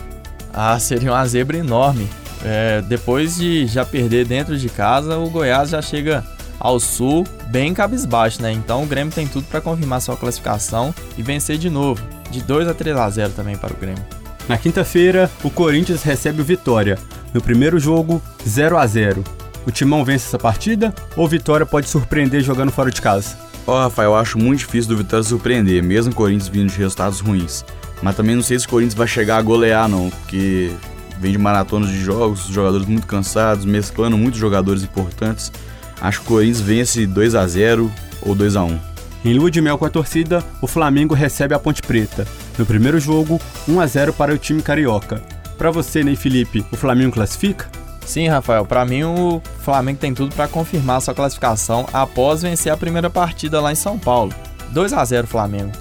Ah, 0.53 0.77
seria 0.79 1.11
uma 1.13 1.25
zebra 1.25 1.57
enorme. 1.57 2.07
É, 2.43 2.81
depois 2.81 3.37
de 3.37 3.65
já 3.67 3.85
perder 3.85 4.25
dentro 4.25 4.57
de 4.57 4.69
casa, 4.69 5.17
o 5.17 5.29
Goiás 5.29 5.69
já 5.69 5.81
chega 5.81 6.23
ao 6.59 6.79
sul 6.79 7.25
bem 7.47 7.73
cabisbaixo, 7.73 8.41
né? 8.41 8.51
Então 8.51 8.83
o 8.83 8.87
Grêmio 8.87 9.13
tem 9.13 9.27
tudo 9.27 9.45
para 9.47 9.61
confirmar 9.61 10.01
sua 10.01 10.17
classificação 10.17 10.93
e 11.17 11.23
vencer 11.23 11.57
de 11.57 11.69
novo, 11.69 12.01
de 12.31 12.41
2 12.41 12.67
a 12.67 12.73
3 12.73 12.95
a 12.97 13.09
0 13.09 13.33
também 13.33 13.57
para 13.57 13.73
o 13.73 13.77
Grêmio. 13.77 14.03
Na 14.47 14.57
quinta-feira, 14.57 15.29
o 15.43 15.49
Corinthians 15.49 16.03
recebe 16.03 16.41
o 16.41 16.45
Vitória. 16.45 16.97
No 17.33 17.41
primeiro 17.41 17.79
jogo, 17.79 18.21
0 18.47 18.77
a 18.77 18.87
0 18.87 19.23
o 19.67 19.71
Timão 19.71 20.05
vence 20.05 20.25
essa 20.25 20.39
partida 20.39 20.95
ou 21.13 21.25
o 21.25 21.27
Vitória 21.27 21.65
pode 21.65 21.89
surpreender 21.89 22.41
jogando 22.41 22.71
fora 22.71 22.89
de 22.89 23.01
casa? 23.01 23.35
Ó, 23.67 23.75
oh, 23.75 23.79
Rafael, 23.83 24.11
eu 24.11 24.15
acho 24.15 24.37
muito 24.37 24.59
difícil 24.59 24.87
do 24.87 24.97
Vitória 24.97 25.23
surpreender, 25.23 25.83
mesmo 25.83 26.13
o 26.13 26.15
Corinthians 26.15 26.47
vindo 26.47 26.71
de 26.71 26.77
resultados 26.77 27.19
ruins. 27.19 27.65
Mas 28.01 28.15
também 28.15 28.33
não 28.33 28.41
sei 28.41 28.57
se 28.57 28.65
o 28.65 28.69
Corinthians 28.69 28.93
vai 28.93 29.07
chegar 29.07 29.35
a 29.35 29.41
golear, 29.41 29.89
não, 29.89 30.09
porque 30.09 30.71
vem 31.19 31.33
de 31.33 31.37
maratonas 31.37 31.89
de 31.89 31.99
jogos, 31.99 32.47
jogadores 32.47 32.87
muito 32.87 33.05
cansados, 33.05 33.65
mesclando 33.65 34.17
muitos 34.17 34.39
jogadores 34.39 34.83
importantes. 34.83 35.51
Acho 35.99 36.21
que 36.21 36.25
o 36.27 36.29
Corinthians 36.29 36.61
vence 36.61 37.05
2 37.05 37.35
a 37.35 37.45
0 37.45 37.91
ou 38.21 38.33
2 38.33 38.55
a 38.55 38.63
1 38.63 38.79
Em 39.27 39.33
lua 39.33 39.51
de 39.51 39.59
mel 39.59 39.77
com 39.77 39.83
a 39.83 39.89
torcida, 39.89 40.41
o 40.61 40.67
Flamengo 40.67 41.13
recebe 41.13 41.53
a 41.53 41.59
Ponte 41.59 41.81
Preta. 41.81 42.25
No 42.57 42.65
primeiro 42.65 42.97
jogo, 42.97 43.41
1 43.67 43.81
a 43.81 43.85
0 43.85 44.13
para 44.13 44.33
o 44.33 44.37
time 44.37 44.61
carioca. 44.61 45.21
Para 45.57 45.69
você, 45.69 46.01
Ney 46.01 46.15
Felipe, 46.15 46.65
o 46.71 46.77
Flamengo 46.77 47.11
classifica? 47.11 47.69
Sim, 48.05 48.29
Rafael, 48.29 48.65
para 48.65 48.85
mim 48.85 49.03
o 49.03 49.41
Flamengo 49.59 49.99
tem 49.99 50.13
tudo 50.13 50.33
para 50.33 50.47
confirmar 50.47 51.01
sua 51.01 51.13
classificação 51.13 51.85
após 51.91 52.41
vencer 52.41 52.71
a 52.71 52.77
primeira 52.77 53.09
partida 53.09 53.59
lá 53.59 53.69
em 53.69 53.75
São 53.75 53.99
Paulo. 53.99 54.33
2 54.69 54.93
a 54.93 55.03
0 55.03 55.27
Flamengo. 55.27 55.73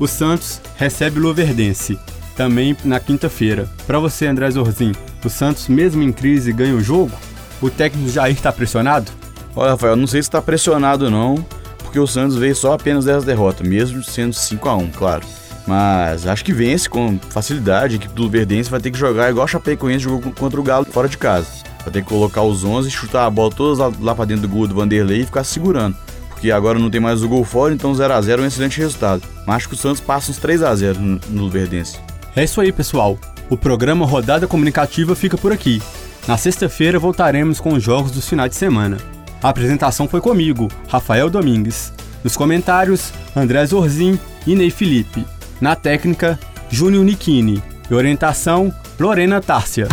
O 0.00 0.08
Santos 0.08 0.58
recebe 0.78 1.18
o 1.20 1.22
Luverdense, 1.24 1.98
também 2.34 2.74
na 2.86 2.98
quinta-feira. 2.98 3.68
Para 3.86 3.98
você, 3.98 4.26
André 4.26 4.50
Zorzin, 4.50 4.92
o 5.22 5.28
Santos, 5.28 5.68
mesmo 5.68 6.02
em 6.02 6.10
crise, 6.10 6.54
ganha 6.54 6.74
o 6.74 6.80
jogo? 6.80 7.12
O 7.60 7.68
técnico 7.68 8.08
Jair 8.08 8.34
está 8.34 8.50
pressionado? 8.50 9.12
Olha, 9.54 9.72
Rafael, 9.72 9.94
não 9.94 10.06
sei 10.06 10.22
se 10.22 10.28
está 10.30 10.40
pressionado 10.40 11.10
não, 11.10 11.44
porque 11.94 12.00
o 12.00 12.08
Santos 12.08 12.36
veio 12.36 12.56
só 12.56 12.72
apenas 12.72 13.04
10 13.04 13.22
derrotas, 13.22 13.64
mesmo 13.64 14.02
sendo 14.02 14.32
5 14.32 14.68
a 14.68 14.74
1 14.74 14.90
claro. 14.90 15.24
Mas 15.64 16.26
acho 16.26 16.44
que 16.44 16.52
vence 16.52 16.88
com 16.88 17.20
facilidade. 17.30 17.94
A 17.94 17.96
equipe 17.98 18.12
do 18.12 18.24
Luverdense 18.24 18.68
vai 18.68 18.80
ter 18.80 18.90
que 18.90 18.98
jogar 18.98 19.30
igual 19.30 19.44
a 19.44 19.46
Chapecoense 19.46 20.02
jogou 20.02 20.32
contra 20.32 20.58
o 20.58 20.62
Galo 20.64 20.84
fora 20.86 21.08
de 21.08 21.16
casa. 21.16 21.46
Vai 21.84 21.92
ter 21.92 22.02
que 22.02 22.08
colocar 22.08 22.42
os 22.42 22.64
11, 22.64 22.90
chutar 22.90 23.26
a 23.26 23.30
bola 23.30 23.52
todas 23.54 23.78
lá, 24.00 24.12
pra 24.12 24.24
dentro 24.24 24.42
do 24.42 24.48
gol 24.48 24.66
do 24.66 24.74
Vanderlei 24.74 25.20
e 25.20 25.24
ficar 25.24 25.44
segurando. 25.44 25.96
Porque 26.30 26.50
agora 26.50 26.80
não 26.80 26.90
tem 26.90 27.00
mais 27.00 27.22
o 27.22 27.28
gol 27.28 27.44
fora, 27.44 27.72
então 27.72 27.92
0x0 27.92 28.38
é 28.38 28.42
um 28.42 28.46
excelente 28.46 28.78
resultado. 28.80 29.22
Mas 29.46 29.56
acho 29.58 29.68
que 29.68 29.74
o 29.74 29.78
Santos 29.78 30.00
passa 30.00 30.32
uns 30.32 30.40
3x0 30.40 30.96
no, 30.96 31.20
no 31.30 31.48
Verdense. 31.48 31.96
É 32.34 32.42
isso 32.42 32.60
aí, 32.60 32.72
pessoal. 32.72 33.16
O 33.48 33.56
programa 33.56 34.04
Rodada 34.04 34.48
Comunicativa 34.48 35.14
fica 35.14 35.38
por 35.38 35.52
aqui. 35.52 35.80
Na 36.26 36.36
sexta-feira 36.36 36.98
voltaremos 36.98 37.60
com 37.60 37.74
os 37.74 37.82
jogos 37.84 38.10
dos 38.10 38.28
finais 38.28 38.50
de 38.50 38.56
semana. 38.56 38.96
A 39.44 39.50
apresentação 39.50 40.08
foi 40.08 40.22
comigo, 40.22 40.70
Rafael 40.88 41.28
Domingues. 41.28 41.92
Nos 42.24 42.34
comentários, 42.34 43.12
André 43.36 43.66
Zorzin 43.66 44.18
e 44.46 44.56
Ney 44.56 44.70
Felipe. 44.70 45.26
Na 45.60 45.76
técnica, 45.76 46.40
Júnior 46.70 47.04
Nikini. 47.04 47.62
E 47.90 47.94
orientação, 47.94 48.72
Lorena 48.98 49.42
Tárcia. 49.42 49.86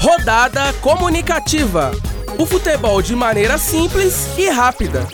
Rodada 0.00 0.72
comunicativa. 0.80 1.92
O 2.36 2.44
futebol 2.44 3.00
de 3.00 3.14
maneira 3.14 3.56
simples 3.56 4.36
e 4.36 4.50
rápida. 4.50 5.06